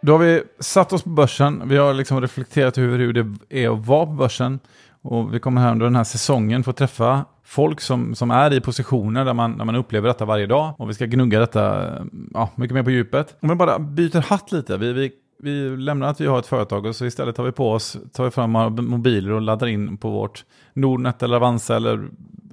Då 0.02 0.12
har 0.12 0.20
vi 0.20 0.44
satt 0.60 0.94
oss 0.94 1.04
på 1.04 1.10
börsen. 1.10 1.70
Vi 1.70 1.78
har 1.78 1.94
liksom 1.94 2.22
reflekterat 2.22 2.78
över 2.78 2.98
hur 2.98 3.14
det 3.14 3.36
är 3.50 3.70
att 3.70 3.86
vara 3.86 4.06
på 4.06 4.12
börsen. 4.12 4.60
Och 5.08 5.34
vi 5.34 5.40
kommer 5.40 5.62
här 5.62 5.72
under 5.72 5.86
den 5.86 5.96
här 5.96 6.04
säsongen 6.04 6.64
få 6.64 6.74
träffa 6.74 7.26
folk 7.44 7.82
som, 7.82 8.16
som 8.16 8.32
är 8.32 8.54
i 8.54 8.62
positioner 8.62 9.26
där 9.26 9.34
man, 9.34 9.58
där 9.58 9.66
man 9.66 9.76
upplever 9.76 10.08
detta 10.08 10.26
varje 10.26 10.46
dag. 10.46 10.74
Och 10.78 10.90
vi 10.90 10.94
ska 10.94 11.06
gnugga 11.06 11.40
detta 11.40 11.92
ja, 12.34 12.50
mycket 12.56 12.76
mer 12.76 12.84
på 12.84 12.92
djupet. 12.92 13.36
Om 13.40 13.50
vi 13.50 13.56
bara 13.56 13.80
byter 13.80 14.22
hatt 14.22 14.52
lite. 14.52 14.78
Vi, 14.78 14.94
vi, 14.94 15.12
vi 15.40 15.78
lämnar 15.78 16.08
att 16.08 16.22
vi 16.22 16.26
har 16.26 16.40
ett 16.40 16.48
företag 16.48 16.86
och 16.86 16.96
så 16.96 17.06
istället 17.06 17.36
tar 17.36 17.44
vi 17.44 17.52
på 17.52 17.72
oss, 17.72 17.98
tar 18.14 18.24
vi 18.24 18.32
fram 18.32 18.52
mobiler 18.78 19.32
och 19.32 19.42
laddar 19.42 19.68
in 19.68 19.98
på 19.98 20.10
vårt 20.10 20.46
Nordnet 20.74 21.24
eller 21.24 21.36
Avanza 21.36 21.76
eller 21.76 22.10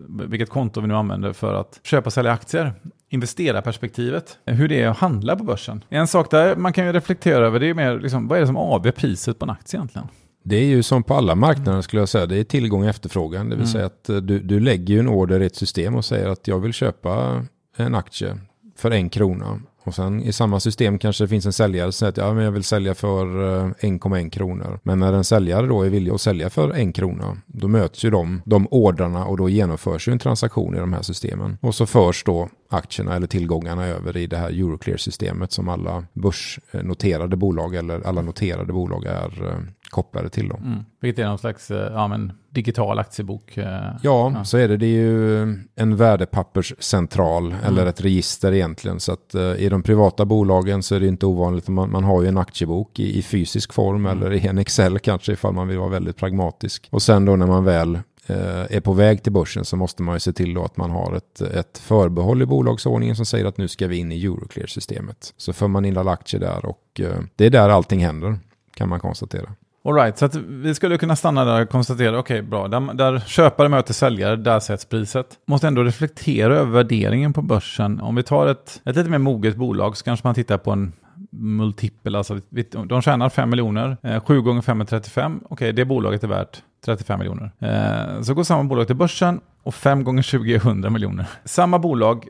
vilket 0.09 0.51
konto 0.51 0.81
vi 0.81 0.87
nu 0.87 0.95
använder 0.95 1.33
för 1.33 1.55
att 1.55 1.81
köpa 1.83 2.07
och 2.07 2.13
sälja 2.13 2.33
aktier 2.33 2.73
investerarperspektivet, 3.09 4.39
hur 4.45 4.69
det 4.69 4.83
är 4.83 4.89
att 4.89 4.99
handla 4.99 5.37
på 5.37 5.45
börsen. 5.45 5.85
En 5.89 6.07
sak 6.07 6.31
där 6.31 6.57
man 6.57 6.73
kan 6.73 6.87
ju 6.87 6.93
reflektera 6.93 7.47
över 7.47 7.61
det 7.61 7.71
är 7.71 7.75
mer 7.75 7.99
liksom, 7.99 8.29
vad 8.29 8.39
är 8.39 8.41
det 8.41 8.47
som 8.47 8.57
avgör 8.57 8.93
priset 8.93 9.39
på 9.39 9.45
en 9.45 9.51
aktie 9.51 9.79
egentligen? 9.79 10.09
Det 10.47 10.57
är 10.57 10.65
ju 10.65 10.83
som 10.83 11.03
på 11.03 11.15
alla 11.15 11.35
marknader 11.35 11.83
skulle 11.83 12.03
jag 12.03 12.09
säga. 12.09 12.27
Det 12.27 12.37
är 12.37 12.45
tillgång 12.45 12.83
och 12.83 12.89
efterfrågan. 12.89 13.49
Det 13.49 13.57
vill 13.57 13.65
mm. 13.65 13.73
säga 13.73 13.87
att 13.87 14.09
eh, 14.09 14.17
du, 14.17 14.39
du 14.39 14.61
lägger 14.61 14.95
ju 14.95 15.01
en 15.01 15.09
order 15.09 15.41
i 15.43 15.47
ett 15.47 15.57
system 15.57 15.95
och 15.95 16.05
säger 16.05 16.29
att 16.29 16.49
jag 16.49 16.59
vill 16.59 16.73
köpa 16.73 17.45
en 17.77 17.95
aktie 17.95 18.39
för 18.77 18.91
en 18.91 19.09
krona. 19.09 19.61
Och 19.85 19.95
sen 19.95 20.23
i 20.23 20.33
samma 20.33 20.61
system 20.61 20.99
kanske 20.99 21.25
det 21.25 21.29
finns 21.29 21.47
en 21.47 21.53
säljare 21.53 21.93
som 21.93 21.99
säger 21.99 22.11
att 22.11 22.17
ja, 22.17 22.35
men 22.35 22.45
jag 22.45 22.53
vill 22.53 22.65
sälja 22.65 22.95
för 22.95 23.27
1,1 23.27 24.25
eh, 24.25 24.31
kronor. 24.31 24.81
Men 24.83 24.99
när 24.99 25.13
en 25.13 25.25
säljare 25.25 25.67
då 25.67 25.83
är 25.83 25.91
villig 25.91 26.13
att 26.13 26.21
sälja 26.21 26.51
för 26.51 26.71
en 26.71 26.93
krona, 26.93 27.37
då 27.47 27.69
möts 27.69 28.05
ju 28.05 28.11
de, 28.11 28.43
de 28.45 28.69
ordrarna 28.71 29.25
och 29.25 29.37
då 29.37 29.49
genomförs 29.49 30.09
ju 30.09 30.13
en 30.13 30.19
transaktion 30.19 30.77
i 30.77 30.79
de 30.79 30.93
här 30.93 31.03
systemen. 31.03 31.59
Och 31.61 31.75
så 31.75 31.87
förs 31.87 32.25
då 32.25 32.49
aktierna 32.71 33.17
eller 33.17 33.27
tillgångarna 33.27 33.87
över 33.87 34.17
i 34.17 34.27
det 34.27 34.37
här 34.37 34.49
Euroclear-systemet 34.49 35.53
som 35.53 35.69
alla 35.69 36.05
börsnoterade 36.13 37.37
bolag 37.37 37.75
eller 37.75 38.07
alla 38.07 38.23
noterade 38.23 38.73
bolag 38.73 39.05
är, 39.05 39.59
kopplade 39.95 40.29
till. 40.29 40.49
Då. 40.49 40.57
Mm. 40.57 40.85
Vilket 41.01 41.25
är 41.25 41.29
någon 41.29 41.39
slags 41.39 41.71
eh, 41.71 41.93
ja, 41.93 42.09
men, 42.09 42.33
digital 42.51 42.99
aktiebok. 42.99 43.57
Eh, 43.57 43.65
ja, 44.03 44.33
ja, 44.35 44.45
så 44.45 44.59
är 44.59 44.69
det. 44.69 44.77
Det 44.77 44.87
är 44.87 45.01
ju 45.01 45.43
en 45.75 45.97
värdepapperscentral 45.97 47.47
mm. 47.53 47.65
eller 47.65 47.87
ett 47.87 48.01
register 48.01 48.53
egentligen. 48.53 49.01
Så 49.01 49.13
att 49.13 49.35
uh, 49.35 49.41
i 49.41 49.69
de 49.69 49.83
privata 49.83 50.25
bolagen 50.25 50.83
så 50.83 50.95
är 50.95 51.01
det 51.01 51.07
inte 51.07 51.27
ovanligt. 51.27 51.69
Man, 51.69 51.91
man 51.91 52.05
har 52.05 52.23
ju 52.23 52.29
en 52.29 52.39
aktiebok 52.39 52.99
i, 52.99 53.19
i 53.19 53.23
fysisk 53.23 53.73
form 53.73 54.07
mm. 54.07 54.23
eller 54.23 54.33
i 54.33 54.47
en 54.47 54.59
Excel 54.59 54.99
kanske 54.99 55.33
ifall 55.33 55.55
man 55.55 55.69
vill 55.69 55.79
vara 55.79 55.89
väldigt 55.89 56.17
pragmatisk. 56.17 56.89
Och 56.91 57.03
sen 57.03 57.25
då 57.25 57.37
när 57.37 57.47
man 57.47 57.65
väl 57.65 57.99
är 58.27 58.81
på 58.81 58.93
väg 58.93 59.23
till 59.23 59.33
börsen 59.33 59.65
så 59.65 59.77
måste 59.77 60.03
man 60.03 60.15
ju 60.15 60.21
se 60.21 60.33
till 60.33 60.55
då 60.55 60.65
att 60.65 60.77
man 60.77 60.91
har 60.91 61.17
ett, 61.17 61.41
ett 61.41 61.79
förbehåll 61.79 62.43
i 62.43 62.47
bolagsordningen 62.47 63.17
som 63.17 63.27
säger 63.27 63.45
att 63.45 63.59
nu 63.59 63.69
ska 63.69 63.87
vi 63.87 63.97
in 63.97 64.13
i 64.13 64.25
Euroclear-systemet. 64.25 65.35
Så 65.37 65.53
för 65.53 65.69
man 65.69 65.85
in 65.85 65.97
alla 65.99 66.11
aktier 66.11 66.41
där 66.41 66.67
och 66.67 67.01
det 67.37 67.47
är 67.47 67.51
där 67.51 67.69
allting 67.69 68.05
händer 68.05 68.39
kan 68.75 68.89
man 68.89 69.01
konstatera. 69.01 69.55
Alright, 69.85 70.19
så 70.19 70.25
att 70.25 70.35
vi 70.35 70.75
skulle 70.75 70.99
kunna 70.99 71.17
stanna 71.17 71.45
där 71.45 71.63
och 71.63 71.69
konstatera, 71.69 72.19
okej 72.19 72.39
okay, 72.39 72.51
bra, 72.51 72.69
där, 72.69 72.95
där 72.95 73.19
köpare 73.19 73.69
möter 73.69 73.95
säljare, 73.95 74.37
där 74.37 74.61
sätts 74.61 74.85
priset. 74.85 75.27
Måste 75.47 75.67
ändå 75.67 75.83
reflektera 75.83 76.55
över 76.55 76.73
värderingen 76.73 77.33
på 77.33 77.43
börsen. 77.43 78.01
Om 78.01 78.15
vi 78.15 78.23
tar 78.23 78.47
ett, 78.47 78.83
ett 78.85 78.97
lite 78.97 79.11
mer 79.11 79.19
moget 79.19 79.57
bolag 79.57 79.97
så 79.97 80.05
kanske 80.05 80.27
man 80.27 80.35
tittar 80.35 80.59
på 80.59 80.71
en 80.71 80.93
multipel, 81.31 82.15
alltså 82.15 82.41
de 82.87 83.03
tjänar 83.03 83.29
5 83.29 83.51
miljoner, 83.51 83.97
eh, 84.03 84.21
7 84.21 84.41
gånger 84.41 84.63
5 84.63 84.81
är 84.81 84.85
35, 84.85 85.41
okej 85.45 85.55
okay, 85.55 85.73
det 85.73 85.85
bolaget 85.85 86.25
är 86.25 86.29
värt 86.29 86.63
35 86.85 87.19
miljoner. 87.19 87.51
Eh, 87.59 88.23
så 88.23 88.35
går 88.35 88.45
samma 88.45 88.65
bolag 88.65 88.87
till 88.87 88.97
börsen 88.97 89.41
och 89.63 89.75
5 89.75 90.05
gånger 90.05 90.23
20 90.23 90.55
är 90.55 90.59
100 90.59 90.91
miljoner. 90.91 91.27
Samma 91.45 91.79
bolag 91.79 92.29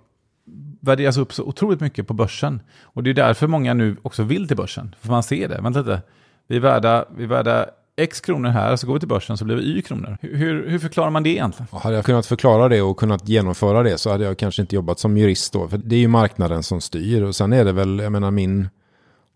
värderas 0.81 1.17
upp 1.17 1.33
så 1.33 1.45
otroligt 1.45 1.81
mycket 1.81 2.07
på 2.07 2.15
börsen. 2.15 2.63
Och 2.83 3.03
det 3.03 3.11
är 3.11 3.15
därför 3.15 3.47
många 3.47 3.75
nu 3.75 3.97
också 4.03 4.23
vill 4.23 4.49
till 4.49 4.57
börsen. 4.57 4.95
För 5.01 5.11
man 5.11 5.23
ser 5.23 5.49
det, 5.49 5.61
vänta 5.63 5.81
lite, 5.81 6.03
vi 6.49 6.57
är 6.57 6.61
värda, 6.61 7.05
vi 7.17 7.25
är 7.25 7.29
värda 7.29 7.67
X 7.97 8.21
kronor 8.21 8.49
här, 8.49 8.77
så 8.77 8.87
går 8.87 8.95
vi 8.95 9.01
till 9.01 9.09
börsen 9.09 9.37
så 9.37 9.45
blir 9.45 9.57
det 9.57 9.63
Y 9.63 9.83
kronor. 9.83 10.19
Hur, 10.21 10.69
hur 10.69 10.79
förklarar 10.79 11.11
man 11.11 11.23
det 11.23 11.31
egentligen? 11.31 11.69
Hade 11.73 11.97
jag 11.97 12.05
kunnat 12.05 12.27
förklara 12.27 12.69
det 12.69 12.83
och 12.83 12.97
kunnat 12.97 13.29
genomföra 13.29 13.83
det 13.83 13.99
så 13.99 14.11
hade 14.11 14.25
jag 14.25 14.39
kanske 14.39 14.63
inte 14.63 14.75
jobbat 14.75 14.99
som 14.99 15.17
jurist 15.17 15.53
då. 15.53 15.69
För 15.69 15.79
det 15.79 15.97
är 15.97 16.01
ju 16.01 16.09
marknaden 16.09 16.63
som 16.63 16.81
styr 16.81 17.23
och 17.23 17.37
sen 17.37 17.53
är 17.53 17.65
det 17.65 17.73
väl, 17.73 17.99
jag 17.99 18.13
menar 18.13 18.31
min 18.31 18.69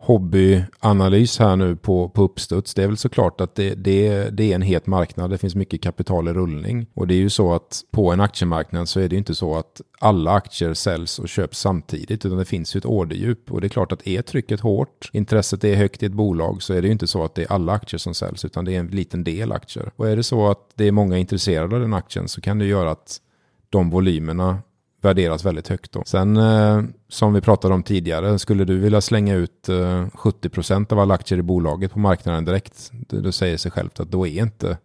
hobbyanalys 0.01 1.39
här 1.39 1.57
nu 1.57 1.77
på, 1.77 2.09
på 2.09 2.23
uppstuds. 2.23 2.75
Det 2.75 2.83
är 2.83 2.87
väl 2.87 2.97
såklart 2.97 3.41
att 3.41 3.55
det, 3.55 3.75
det, 3.75 4.31
det 4.31 4.51
är 4.51 4.55
en 4.55 4.63
het 4.63 4.87
marknad. 4.87 5.31
Det 5.31 5.39
finns 5.39 5.55
mycket 5.55 5.83
kapital 5.83 6.29
i 6.29 6.33
rullning. 6.33 6.87
Och 6.95 7.07
det 7.07 7.15
är 7.15 7.19
ju 7.19 7.31
så 7.31 7.55
att 7.55 7.85
på 7.91 8.13
en 8.13 8.21
aktiemarknad 8.21 8.89
så 8.89 9.01
är 9.01 9.09
det 9.09 9.15
ju 9.15 9.19
inte 9.19 9.35
så 9.35 9.57
att 9.57 9.81
alla 9.99 10.31
aktier 10.31 10.75
säljs 10.75 11.19
och 11.19 11.29
köps 11.29 11.59
samtidigt. 11.59 12.25
Utan 12.25 12.39
det 12.39 12.45
finns 12.45 12.77
ju 12.77 12.79
ett 12.79 12.85
orderdjup. 12.85 13.53
Och 13.53 13.61
det 13.61 13.67
är 13.67 13.69
klart 13.69 13.93
att 13.93 14.07
är 14.07 14.23
trycket 14.23 14.61
hårt, 14.61 15.11
intresset 15.13 15.65
är 15.65 15.77
högt 15.77 16.03
i 16.03 16.07
ett 16.07 16.13
bolag 16.13 16.63
så 16.63 16.75
är 16.75 16.83
det 16.83 16.89
ju 16.89 16.93
inte 16.93 17.07
så 17.07 17.25
att 17.25 17.35
det 17.35 17.43
är 17.43 17.53
alla 17.53 17.73
aktier 17.73 17.99
som 17.99 18.15
säljs. 18.15 18.45
Utan 18.45 18.65
det 18.65 18.75
är 18.75 18.81
en 18.81 18.87
liten 18.87 19.25
del 19.25 19.53
aktier. 19.53 19.91
Och 19.97 20.09
är 20.09 20.17
det 20.17 20.23
så 20.23 20.51
att 20.51 20.61
det 20.75 20.85
är 20.85 20.93
många 20.93 21.19
intresserade 21.19 21.77
av 21.77 21.83
den 21.83 21.95
aktien 21.95 22.29
så 22.29 22.41
kan 22.41 22.59
det 22.59 22.65
göra 22.65 22.91
att 22.91 23.21
de 23.71 23.91
volymerna 23.91 24.59
värderas 25.01 25.45
väldigt 25.45 25.69
högt. 25.69 25.93
Då. 25.93 26.03
Sen 26.07 26.37
eh, 26.37 26.83
som 27.09 27.35
vi 27.35 27.41
pratade 27.41 27.75
om 27.75 27.83
tidigare, 27.83 28.39
skulle 28.39 28.65
du 28.65 28.79
vilja 28.79 29.01
slänga 29.01 29.35
ut 29.35 29.69
eh, 29.69 29.75
70% 29.75 30.93
av 30.93 30.99
alla 30.99 31.15
aktier 31.15 31.39
i 31.39 31.43
bolaget 31.43 31.93
på 31.93 31.99
marknaden 31.99 32.45
direkt, 32.45 32.91
då 33.09 33.33
säger 33.33 33.57
sig 33.57 33.71
självt 33.71 34.01
att 34.01 34.11
då 34.11 34.27
är 34.27 34.43
inte 34.43 34.77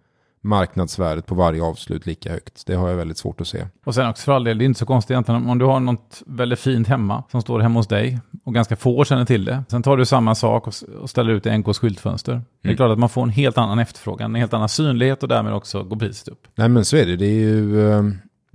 marknadsvärdet 0.43 1.25
på 1.25 1.35
varje 1.35 1.63
avslut 1.63 2.05
lika 2.05 2.31
högt. 2.31 2.67
Det 2.67 2.75
har 2.75 2.89
jag 2.89 2.95
väldigt 2.95 3.17
svårt 3.17 3.41
att 3.41 3.47
se. 3.47 3.65
Och 3.85 3.95
sen 3.95 4.09
också 4.09 4.23
för 4.23 4.31
all 4.31 4.43
del, 4.43 4.57
det 4.57 4.63
är 4.63 4.65
inte 4.65 4.79
så 4.79 4.85
konstigt 4.85 5.11
egentligen 5.11 5.49
om 5.49 5.59
du 5.59 5.65
har 5.65 5.79
något 5.79 6.23
väldigt 6.25 6.59
fint 6.59 6.87
hemma 6.87 7.23
som 7.31 7.41
står 7.41 7.59
hemma 7.59 7.79
hos 7.79 7.87
dig 7.87 8.19
och 8.43 8.53
ganska 8.53 8.75
få 8.75 9.05
känner 9.05 9.25
till 9.25 9.45
det. 9.45 9.63
Sen 9.69 9.83
tar 9.83 9.97
du 9.97 10.05
samma 10.05 10.35
sak 10.35 10.67
och, 10.67 11.09
ställer 11.09 11.31
ut 11.31 11.45
i 11.45 11.57
NKs 11.57 11.79
skyltfönster. 11.79 12.31
Mm. 12.31 12.45
Det 12.61 12.67
är 12.67 12.69
mm. 12.69 12.77
klart 12.77 12.91
att 12.91 12.99
man 12.99 13.09
får 13.09 13.23
en 13.23 13.29
helt 13.29 13.57
annan 13.57 13.79
efterfrågan, 13.79 14.31
en 14.35 14.39
helt 14.39 14.53
annan 14.53 14.69
synlighet 14.69 15.23
och 15.23 15.29
därmed 15.29 15.53
också 15.53 15.83
går 15.83 15.97
priset 15.97 16.27
upp. 16.27 16.47
Nej 16.55 16.69
men 16.69 16.85
så 16.85 16.97
är 16.97 17.05
det. 17.05 17.15
Det 17.15 17.25
är 17.25 17.39
ju 17.39 17.91
eh, 17.91 18.03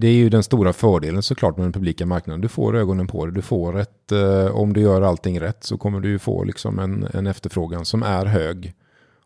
det 0.00 0.08
är 0.08 0.12
ju 0.12 0.28
den 0.28 0.42
stora 0.42 0.72
fördelen 0.72 1.22
såklart 1.22 1.56
med 1.56 1.64
den 1.64 1.72
publika 1.72 2.06
marknaden. 2.06 2.40
Du 2.40 2.48
får 2.48 2.76
ögonen 2.76 3.06
på 3.06 3.26
det. 3.26 3.32
Du 3.32 3.42
får 3.42 3.78
ett, 3.78 4.12
eh, 4.12 4.46
om 4.46 4.72
du 4.72 4.80
gör 4.80 5.02
allting 5.02 5.40
rätt 5.40 5.64
så 5.64 5.78
kommer 5.78 6.00
du 6.00 6.08
ju 6.08 6.18
få 6.18 6.44
liksom 6.44 6.78
en, 6.78 7.08
en 7.14 7.26
efterfrågan 7.26 7.84
som 7.84 8.02
är 8.02 8.26
hög. 8.26 8.74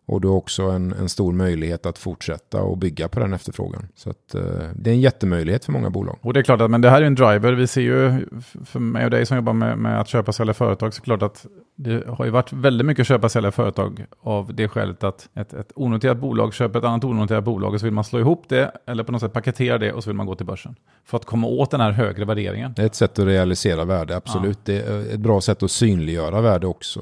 Och 0.07 0.21
du 0.21 0.29
har 0.29 0.35
också 0.35 0.63
en, 0.63 0.93
en 0.93 1.09
stor 1.09 1.33
möjlighet 1.33 1.87
att 1.87 1.99
fortsätta 1.99 2.63
och 2.63 2.79
bygga 2.79 3.09
på 3.09 3.21
den 3.21 3.33
efterfrågan. 3.33 3.89
Så 3.95 4.11
att, 4.11 4.35
eh, 4.35 4.43
det 4.75 4.91
är 4.91 4.95
en 4.95 5.01
jättemöjlighet 5.01 5.65
för 5.65 5.73
många 5.73 5.91
bolag. 5.91 6.19
Och 6.23 6.33
det 6.33 6.41
är 6.41 6.45
klart 6.45 6.61
att 6.61 6.71
men 6.71 6.81
det 6.81 6.91
här 6.91 7.03
är 7.03 7.07
en 7.07 7.15
driver. 7.15 7.53
Vi 7.53 7.67
ser 7.67 7.81
ju, 7.81 8.27
för 8.65 8.79
mig 8.79 9.05
och 9.05 9.11
dig 9.11 9.27
som 9.27 9.37
jobbar 9.37 9.53
med, 9.53 9.79
med 9.79 10.01
att 10.01 10.09
köpa 10.09 10.29
och 10.29 10.35
sälja 10.35 10.55
företag, 10.55 10.95
så 10.95 11.03
klart 11.03 11.23
att 11.23 11.47
det 11.77 12.07
har 12.09 12.25
ju 12.25 12.31
varit 12.31 12.53
väldigt 12.53 12.87
mycket 12.87 13.07
köpa 13.07 13.27
och 13.27 13.33
sälja 13.33 13.51
företag 13.51 14.07
av 14.21 14.55
det 14.55 14.69
skälet 14.69 15.05
att 15.05 15.29
ett, 15.35 15.53
ett 15.53 15.73
onoterat 15.75 16.19
bolag 16.19 16.55
köper 16.55 16.79
ett 16.79 16.85
annat 16.85 17.05
onoterat 17.05 17.45
bolag 17.45 17.75
och 17.75 17.81
så 17.81 17.87
vill 17.87 17.93
man 17.93 18.05
slå 18.05 18.21
ihop 18.21 18.45
det 18.49 18.73
eller 18.87 19.05
på 19.05 19.13
något 19.13 19.21
sätt 19.21 19.33
paketera 19.33 19.79
det 19.79 19.93
och 19.93 20.05
så 20.05 20.11
vill 20.11 20.17
man 20.17 20.27
gå 20.27 20.35
till 20.35 20.47
börsen. 20.47 20.75
För 21.05 21.17
att 21.17 21.25
komma 21.25 21.47
åt 21.47 21.71
den 21.71 21.81
här 21.81 21.91
högre 21.91 22.25
värderingen. 22.25 22.73
Det 22.77 22.83
är 22.83 22.87
ett 22.87 22.95
sätt 22.95 23.19
att 23.19 23.27
realisera 23.27 23.85
värde, 23.85 24.17
absolut. 24.17 24.59
Ja. 24.65 24.75
Det 24.75 24.81
är 24.81 25.15
ett 25.15 25.21
bra 25.21 25.41
sätt 25.41 25.63
att 25.63 25.71
synliggöra 25.71 26.41
värde 26.41 26.67
också. 26.67 27.01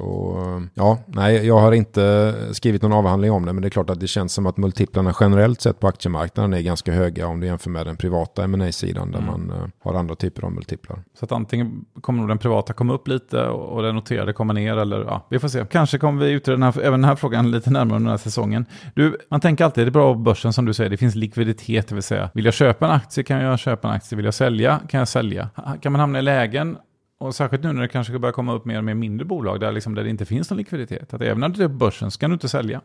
Ja, 0.75 0.99
nej, 1.07 1.47
jag 1.47 1.59
har 1.59 1.73
inte 1.73 2.35
skrivit 2.53 2.83
någon 2.83 2.90
avhandling 2.93 3.33
om 3.33 3.47
det, 3.47 3.53
men 3.53 3.63
det 3.63 3.69
är 3.69 3.71
klart 3.71 3.91
att 3.91 4.01
det 4.01 4.07
känns 4.07 4.33
som 4.33 4.47
att 4.47 4.57
multiplarna 4.57 5.15
generellt 5.21 5.61
sett 5.61 5.81
på 5.81 5.89
aktiemarknaden 5.89 6.55
är 6.55 6.61
ganska 6.61 6.93
höga 6.93 7.27
om 7.27 7.41
du 7.41 7.47
jämför 7.47 7.71
med 7.71 7.87
den 7.87 7.97
privata 7.97 8.47
ma 8.47 8.73
sidan 8.73 9.13
där 9.13 9.19
mm. 9.19 9.31
man 9.31 9.51
uh, 9.51 9.69
har 9.83 9.95
andra 9.95 10.15
typer 10.15 10.45
av 10.45 10.53
multiplar. 10.53 11.03
Så 11.19 11.25
att 11.25 11.33
antingen 11.33 11.85
kommer 12.01 12.19
nog 12.19 12.29
den 12.29 12.39
privata 12.39 12.73
komma 12.73 12.93
upp 12.95 13.09
lite 13.09 13.43
och 13.47 13.83
den 13.83 13.95
noterade 13.95 14.33
komma 14.33 14.53
ner 14.53 14.77
eller 14.77 15.05
ja, 15.05 15.27
vi 15.31 15.39
får 15.39 15.49
se. 15.49 15.65
Kanske 15.71 15.99
kommer 15.99 16.25
vi 16.25 16.33
utreda 16.33 16.57
den 16.57 16.63
här, 16.63 16.81
även 16.81 17.01
den 17.01 17.09
här 17.09 17.17
frågan 17.17 17.51
lite 17.51 17.71
närmare 17.71 17.97
under 17.97 18.11
den 18.11 18.19
här 18.19 18.25
säsongen. 18.25 18.67
Du, 18.95 19.19
man 19.31 19.41
tänker 19.41 19.65
alltid, 19.65 19.87
det 19.87 19.89
är 19.89 19.93
bra 19.93 20.15
på 20.15 20.21
börsen 20.21 20.53
som 20.53 20.65
du 20.65 20.75
säger, 20.75 20.91
det 20.91 20.97
finns 20.97 21.15
likviditet, 21.15 21.89
det 21.89 21.95
vill 21.95 22.03
säga 22.03 22.31
vill 22.35 22.45
jag 22.45 22.55
köpa 22.55 22.87
en 22.87 22.93
aktie 22.93 23.25
kan 23.25 23.41
jag 23.41 23.59
köpa 23.59 23.89
en 23.89 23.95
aktie, 23.95 24.17
vill 24.17 24.25
jag 24.25 24.35
sälja 24.35 24.81
kan 24.89 24.99
jag 24.99 25.09
sälja. 25.09 25.49
Kan 25.81 25.93
man 25.93 26.01
hamna 26.01 26.19
i 26.19 26.23
lägen 26.23 26.77
och 27.21 27.35
särskilt 27.35 27.63
nu 27.63 27.73
när 27.73 27.83
det 27.83 27.89
kanske 27.89 28.19
börjar 28.19 28.33
komma 28.33 28.55
upp 28.55 28.65
mer 28.65 28.79
och 28.79 28.85
mer 28.85 28.95
mindre 28.95 29.25
bolag 29.25 29.61
där, 29.61 29.73
liksom, 29.73 29.95
där 29.95 30.05
det 30.05 30.11
inte 30.11 30.25
finns 30.25 30.51
någon 30.51 30.59
likviditet. 30.59 31.15
Att 31.15 31.23
även 31.23 31.41
när 31.41 31.49
du 31.49 31.65
är 31.65 31.69
på 31.69 31.75
börsen 31.75 32.11
så 32.11 32.19
kan 32.19 32.31
du 32.31 32.35
inte 32.35 32.49
sälja. 32.49 32.81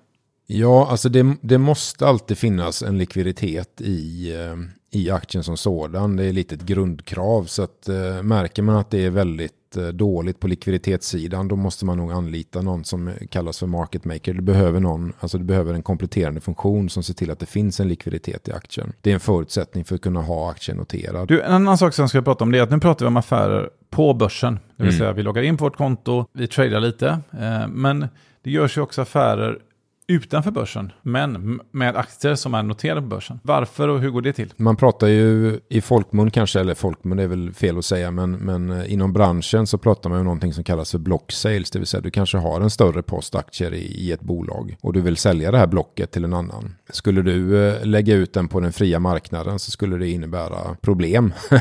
Ja, 0.47 0.87
alltså 0.89 1.09
det, 1.09 1.35
det 1.41 1.57
måste 1.57 2.07
alltid 2.07 2.37
finnas 2.37 2.83
en 2.83 2.97
likviditet 2.97 3.81
i, 3.81 4.33
eh, 4.33 4.55
i 4.99 5.09
aktien 5.09 5.43
som 5.43 5.57
sådan. 5.57 6.15
Det 6.15 6.23
är 6.23 6.33
lite 6.33 6.55
ett 6.55 6.61
grundkrav. 6.61 7.43
Så 7.43 7.63
att, 7.63 7.89
äh, 7.89 8.23
märker 8.23 8.61
man 8.61 8.75
att 8.75 8.91
det 8.91 9.05
är 9.05 9.09
väldigt 9.09 9.77
äh, 9.77 9.87
dåligt 9.87 10.39
på 10.39 10.47
likviditetssidan 10.47 11.47
då 11.47 11.55
måste 11.55 11.85
man 11.85 11.97
nog 11.97 12.11
anlita 12.11 12.61
någon 12.61 12.83
som 12.83 13.11
kallas 13.29 13.59
för 13.59 13.67
market 13.67 14.05
maker. 14.05 14.33
Du 14.33 14.41
behöver, 14.41 14.79
någon, 14.79 15.13
alltså 15.19 15.37
du 15.37 15.43
behöver 15.43 15.73
en 15.73 15.83
kompletterande 15.83 16.41
funktion 16.41 16.89
som 16.89 17.03
ser 17.03 17.13
till 17.13 17.31
att 17.31 17.39
det 17.39 17.45
finns 17.45 17.79
en 17.79 17.87
likviditet 17.87 18.47
i 18.47 18.51
aktien. 18.51 18.93
Det 19.01 19.09
är 19.09 19.13
en 19.13 19.19
förutsättning 19.19 19.85
för 19.85 19.95
att 19.95 20.01
kunna 20.01 20.21
ha 20.21 20.51
aktien 20.51 20.77
noterad. 20.77 21.27
Du, 21.27 21.41
en 21.41 21.51
annan 21.51 21.77
sak 21.77 21.93
som 21.93 22.03
jag 22.03 22.09
ska 22.09 22.21
prata 22.21 22.43
om 22.43 22.51
det 22.51 22.57
är 22.57 22.63
att 22.63 22.71
nu 22.71 22.79
pratar 22.79 23.05
vi 23.05 23.07
om 23.07 23.17
affärer 23.17 23.69
på 23.95 24.13
börsen. 24.13 24.59
Det 24.77 24.83
vill 24.83 24.87
mm. 24.87 24.99
säga 24.99 25.13
vi 25.13 25.23
loggar 25.23 25.43
in 25.43 25.57
på 25.57 25.63
vårt 25.63 25.77
konto, 25.77 26.25
vi 26.33 26.47
tradar 26.47 26.79
lite. 26.79 27.07
Eh, 27.39 27.67
men 27.67 28.07
det 28.43 28.51
görs 28.51 28.77
ju 28.77 28.81
också 28.81 29.01
affärer 29.01 29.59
utanför 30.07 30.51
börsen, 30.51 30.91
men 31.01 31.61
med 31.71 31.95
aktier 31.95 32.35
som 32.35 32.53
är 32.53 32.63
noterade 32.63 33.01
på 33.01 33.07
börsen. 33.07 33.39
Varför 33.43 33.87
och 33.87 33.99
hur 33.99 34.09
går 34.09 34.21
det 34.21 34.33
till? 34.33 34.53
Man 34.57 34.75
pratar 34.75 35.07
ju 35.07 35.59
i 35.69 35.81
folkmun 35.81 36.31
kanske, 36.31 36.59
eller 36.59 36.75
folkmun 36.75 37.19
är 37.19 37.27
väl 37.27 37.53
fel 37.53 37.77
att 37.77 37.85
säga, 37.85 38.11
men, 38.11 38.31
men 38.31 38.71
eh, 38.71 38.93
inom 38.93 39.13
branschen 39.13 39.67
så 39.67 39.77
pratar 39.77 40.09
man 40.09 40.17
ju 40.17 40.19
om 40.19 40.25
någonting 40.25 40.53
som 40.53 40.63
kallas 40.63 40.91
för 40.91 40.97
block 40.97 41.31
sales, 41.31 41.71
det 41.71 41.79
vill 41.79 41.87
säga 41.87 42.01
du 42.01 42.11
kanske 42.11 42.37
har 42.37 42.61
en 42.61 42.69
större 42.69 43.01
post 43.03 43.35
aktier 43.35 43.73
i, 43.73 43.85
i 43.85 44.11
ett 44.11 44.21
bolag 44.21 44.77
och 44.81 44.93
du 44.93 45.01
vill 45.01 45.17
sälja 45.17 45.51
det 45.51 45.57
här 45.57 45.67
blocket 45.67 46.11
till 46.11 46.23
en 46.23 46.33
annan. 46.33 46.75
Skulle 46.89 47.21
du 47.21 47.67
eh, 47.67 47.85
lägga 47.85 48.13
ut 48.13 48.33
den 48.33 48.47
på 48.47 48.59
den 48.59 48.73
fria 48.73 48.99
marknaden 48.99 49.59
så 49.59 49.71
skulle 49.71 49.97
det 49.97 50.09
innebära 50.09 50.75
problem. 50.81 51.33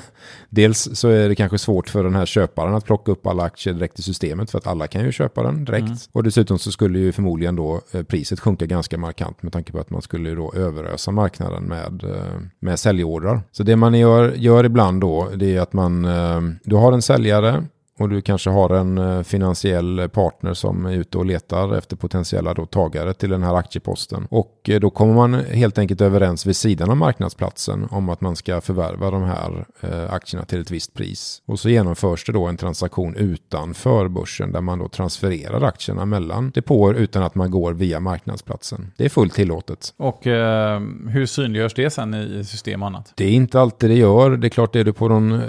Dels 0.49 0.89
så 0.93 1.09
är 1.09 1.29
det 1.29 1.35
kanske 1.35 1.59
svårt 1.59 1.89
för 1.89 2.05
den 2.05 2.15
här 2.15 2.27
köparen 2.27 2.75
att 2.75 2.85
plocka 2.85 3.13
upp 3.13 3.27
alla 3.27 3.43
aktier 3.43 3.75
direkt 3.75 3.99
i 3.99 4.03
systemet 4.03 4.51
för 4.51 4.59
att 4.59 4.67
alla 4.67 4.87
kan 4.87 5.05
ju 5.05 5.13
köpa 5.13 5.43
den 5.43 5.65
direkt. 5.65 5.87
Mm. 5.87 5.99
Och 6.13 6.23
dessutom 6.23 6.59
så 6.59 6.73
skulle 6.73 6.99
ju 6.99 7.13
förmodligen 7.13 7.57
då 7.57 7.81
eh, 7.93 8.03
priset 8.03 8.34
priset 8.35 8.41
sjunka 8.41 8.67
ganska 8.67 8.99
markant 8.99 9.43
med 9.43 9.53
tanke 9.53 9.73
på 9.73 9.79
att 9.79 9.91
man 9.91 10.03
skulle 10.03 10.35
då 10.35 10.53
överösa 10.53 11.13
marknaden 11.13 11.65
med, 11.65 12.05
eh, 12.05 12.41
med 12.61 12.79
säljordrar. 12.79 13.43
Så 13.53 13.63
det 13.63 13.77
man 13.77 13.95
gör, 13.95 14.33
gör 14.37 14.65
ibland 14.65 15.01
då 15.01 15.29
det 15.37 15.57
är 15.57 15.61
att 15.61 15.73
man, 15.73 16.05
eh, 16.05 16.41
du 16.65 16.77
har 16.77 16.93
en 16.93 17.03
säljare 17.03 17.65
och 17.99 18.09
du 18.09 18.23
kanske 18.23 18.51
har 18.51 18.71
en 18.71 18.99
eh, 18.99 19.23
finansiell 19.23 20.09
partner 20.09 20.55
som 20.55 20.87
är 20.87 20.93
ute 20.93 21.19
och 21.19 21.27
letar 21.27 21.77
efter 21.77 21.97
potentiella 21.97 22.55
då 22.55 22.67
tagare 22.67 23.15
till 23.15 23.31
den 23.31 23.43
här 23.43 23.55
aktieposten. 23.55 24.27
Och 24.31 24.61
eh, 24.69 24.81
då 24.81 24.91
kommer 24.91 25.15
man 25.15 25.35
helt 25.35 25.79
enkelt 25.79 26.01
överens 26.01 26.47
vid 26.47 26.57
sidan 26.57 26.91
av 26.91 26.97
marknadsplatsen 26.97 27.89
om 27.91 28.09
att 28.09 28.21
man 28.21 28.37
ska 28.37 28.61
förvärva 28.61 29.11
de 29.11 29.23
här 29.23 29.67
eh, 29.81 30.15
aktierna 30.15 30.45
till 30.45 30.61
ett 30.61 30.71
visst 30.71 30.95
pris. 30.95 31.43
Och 31.47 31.61
så 31.61 31.69
genomförs 31.69 32.25
det 32.25 32.33
då 32.33 32.47
en 32.47 32.57
transaktion 32.57 33.17
utanför 33.17 34.09
börsen 34.09 34.53
där 34.53 34.61
man 34.61 34.79
då 34.79 34.89
transfererar 34.89 35.63
aktierna 35.63 36.05
mellan 36.05 36.51
depåer 36.51 36.95
utan 36.95 37.23
att 37.23 37.35
man 37.35 37.51
går 37.51 37.73
via 37.73 38.01
marknadsplatsen. 38.01 38.93
Det 38.97 39.05
är 39.05 39.09
fullt 39.09 39.35
tillåtet. 39.35 39.95
Och 39.97 40.27
eh, 40.27 40.81
hur 41.09 41.27
synliggörs 41.27 41.75
det 41.75 41.91
sen 41.91 42.15
i 42.15 42.45
system 42.45 42.83
och 42.83 42.89
annat? 42.89 43.13
Det 43.17 43.25
är 43.25 43.33
inte 43.33 43.61
alltid 43.61 43.91
det 43.91 43.97
gör. 43.97 44.31
Det 44.31 44.47
är 44.47 44.49
klart, 44.49 44.77
är 44.77 44.85
du 44.85 44.93
på 44.93 45.09
någon, 45.09 45.41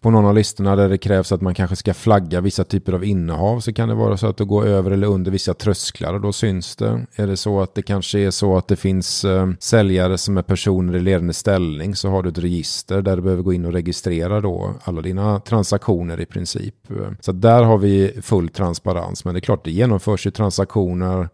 på 0.00 0.10
någon 0.10 0.24
av 0.24 0.34
listorna 0.34 0.76
där 0.76 0.88
det 0.88 0.98
krävs 0.98 1.32
att 1.32 1.40
man 1.40 1.54
kanske 1.54 1.76
ska 1.76 1.91
ska 1.94 2.00
flagga 2.00 2.40
vissa 2.40 2.64
typer 2.64 2.92
av 2.92 3.04
innehav 3.04 3.60
så 3.60 3.72
kan 3.72 3.88
det 3.88 3.94
vara 3.94 4.16
så 4.16 4.26
att 4.26 4.36
du 4.36 4.44
går 4.44 4.66
över 4.66 4.90
eller 4.90 5.06
under 5.06 5.30
vissa 5.30 5.54
trösklar 5.54 6.14
och 6.14 6.20
då 6.20 6.32
syns 6.32 6.76
det. 6.76 7.06
Är 7.16 7.26
det 7.26 7.36
så 7.36 7.60
att 7.60 7.74
det 7.74 7.82
kanske 7.82 8.18
är 8.18 8.30
så 8.30 8.56
att 8.56 8.68
det 8.68 8.76
finns 8.76 9.24
eh, 9.24 9.50
säljare 9.58 10.18
som 10.18 10.38
är 10.38 10.42
personer 10.42 10.96
i 10.96 11.00
ledande 11.00 11.32
ställning 11.32 11.94
så 11.94 12.08
har 12.08 12.22
du 12.22 12.28
ett 12.28 12.38
register 12.38 13.02
där 13.02 13.16
du 13.16 13.22
behöver 13.22 13.42
gå 13.42 13.52
in 13.52 13.64
och 13.64 13.72
registrera 13.72 14.40
då 14.40 14.74
alla 14.84 15.02
dina 15.02 15.40
transaktioner 15.40 16.20
i 16.20 16.26
princip. 16.26 16.74
Så 17.20 17.32
där 17.32 17.62
har 17.62 17.78
vi 17.78 18.20
full 18.22 18.48
transparens 18.48 19.24
men 19.24 19.34
det 19.34 19.38
är 19.38 19.40
klart 19.40 19.64
det 19.64 19.70
genomförs 19.70 20.26
ju 20.26 20.30
transaktioner 20.30 21.28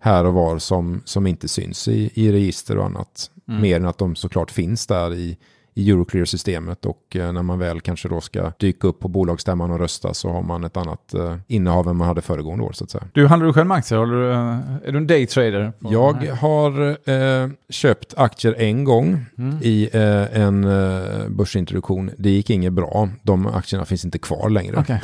här 0.00 0.24
och 0.24 0.34
var 0.34 0.58
som, 0.58 1.02
som 1.04 1.26
inte 1.26 1.48
syns 1.48 1.88
i, 1.88 2.10
i 2.14 2.32
register 2.32 2.78
och 2.78 2.84
annat. 2.84 3.30
Mm. 3.48 3.62
Mer 3.62 3.76
än 3.76 3.86
att 3.86 3.98
de 3.98 4.16
såklart 4.16 4.50
finns 4.50 4.86
där 4.86 5.14
i, 5.14 5.38
i 5.74 5.90
Euroclear-systemet 5.90 6.86
och 6.86 7.16
eh, 7.16 7.32
när 7.32 7.42
man 7.42 7.58
väl 7.58 7.80
kanske 7.80 8.08
då 8.08 8.20
ska 8.20 8.52
dyka 8.58 8.88
upp 8.88 9.00
på 9.00 9.08
bolagsstämman 9.08 9.70
och 9.70 9.78
rösta 9.78 10.14
så 10.14 10.30
har 10.30 10.42
man 10.42 10.64
ett 10.64 10.76
annat 10.76 11.14
eh, 11.14 11.36
innehav 11.46 11.88
än 11.88 11.96
man 11.96 12.08
hade 12.08 12.22
föregående 12.22 12.64
år 12.64 12.72
så 12.72 12.84
att 12.84 12.90
säga. 12.90 13.04
Du, 13.12 13.26
handlar 13.26 13.46
du 13.46 13.52
själv 13.52 13.66
med 13.66 13.76
aktier? 13.76 14.06
Du, 14.06 14.30
eh, 14.30 14.88
är 14.88 14.92
du 14.92 14.98
en 14.98 15.06
daytrader? 15.06 15.72
Jag 15.78 16.26
har 16.40 16.98
eh, 17.10 17.48
köpt 17.68 18.14
aktier 18.16 18.54
en 18.58 18.84
gång 18.84 19.24
mm. 19.38 19.58
i 19.62 19.88
eh, 19.92 20.40
en 20.40 20.64
eh, 20.64 21.28
börsintroduktion. 21.28 22.10
Det 22.18 22.30
gick 22.30 22.50
inget 22.50 22.72
bra. 22.72 23.08
De 23.22 23.46
aktierna 23.46 23.84
finns 23.84 24.04
inte 24.04 24.18
kvar 24.18 24.50
längre. 24.50 24.76
Okay. 24.76 24.98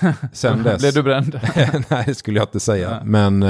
Sen 0.32 0.62
dess... 0.62 0.80
Blev 0.80 0.94
du 0.94 1.02
bränd? 1.02 1.40
Nej, 1.88 2.04
det 2.06 2.14
skulle 2.14 2.38
jag 2.38 2.46
inte 2.46 2.60
säga. 2.60 2.90
Ja. 2.90 3.04
Men 3.04 3.42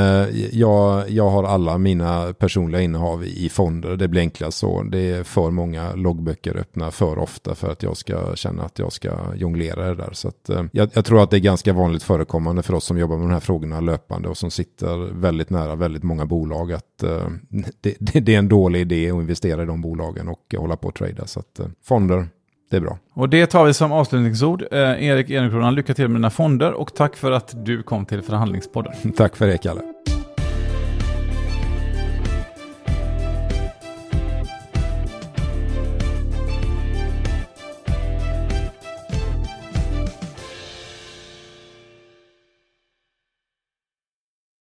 jag, 0.53 1.11
jag 1.11 1.31
har 1.31 1.45
alla 1.45 1.79
mina 1.79 2.33
personliga 2.33 2.81
innehav 2.83 3.25
i 3.25 3.49
fonder. 3.49 3.97
Det 3.97 4.09
blir 4.09 4.21
enklast 4.21 4.59
så. 4.59 4.83
Det 4.83 5.11
är 5.11 5.25
för 5.25 5.51
många 5.51 5.95
loggböcker 5.95 6.60
öppna 6.61 6.91
för 6.91 7.19
ofta 7.19 7.55
för 7.55 7.73
att 7.73 7.83
jag 7.83 7.97
ska 7.97 8.37
känna 8.37 8.63
att 8.63 8.79
jag 8.79 8.93
ska 8.93 9.11
jonglera 9.35 9.89
det 9.89 9.95
där. 9.95 10.11
Så 10.13 10.29
att, 10.29 10.49
eh, 10.49 10.65
jag, 10.73 10.91
jag, 10.93 11.05
tror 11.05 11.23
att 11.23 11.31
det 11.31 11.37
är 11.37 11.41
ganska 11.41 11.73
vanligt 11.73 12.03
förekommande 12.03 12.63
för 12.63 12.75
oss 12.75 12.85
som 12.85 12.99
jobbar 12.99 13.17
med 13.17 13.29
de 13.29 13.33
här 13.33 13.41
frågorna 13.41 13.81
löpande 13.81 14.29
och 14.29 14.37
som 14.37 14.51
sitter 14.51 15.13
väldigt 15.13 15.51
nära 15.51 15.75
väldigt 15.75 16.03
många 16.03 16.27
bolag 16.27 16.73
att 16.73 17.03
eh, 17.03 17.27
det, 17.81 17.95
det, 17.99 18.21
det, 18.21 18.35
är 18.35 18.39
en 18.39 18.49
dålig 18.49 18.81
idé 18.81 19.11
att 19.11 19.15
investera 19.15 19.63
i 19.63 19.67
de 19.67 19.81
bolagen 19.81 20.29
och 20.29 20.55
hålla 20.57 20.77
på 20.77 20.89
att 20.89 20.95
trada. 20.95 21.27
Så 21.27 21.41
att 21.41 21.59
eh, 21.59 21.67
fonder, 21.85 22.29
det 22.71 22.77
är 22.77 22.81
bra. 22.81 22.99
Och 23.15 23.29
det 23.29 23.47
tar 23.47 23.65
vi 23.65 23.75
som 23.75 23.93
avslutningsord. 23.93 24.63
Eh, 24.71 24.79
Erik 24.79 25.31
Ehrencrona, 25.31 25.71
lycka 25.71 25.95
till 25.95 26.09
med 26.09 26.17
dina 26.21 26.31
fonder 26.31 26.73
och 26.73 26.95
tack 26.95 27.17
för 27.17 27.33
att 27.33 27.65
du 27.65 27.83
kom 27.83 28.07
till 28.07 28.23
Förhandlingspodden. 28.23 28.93
tack 29.17 29.37
för 29.37 29.47
det, 29.47 29.59
Kalle. 29.59 29.81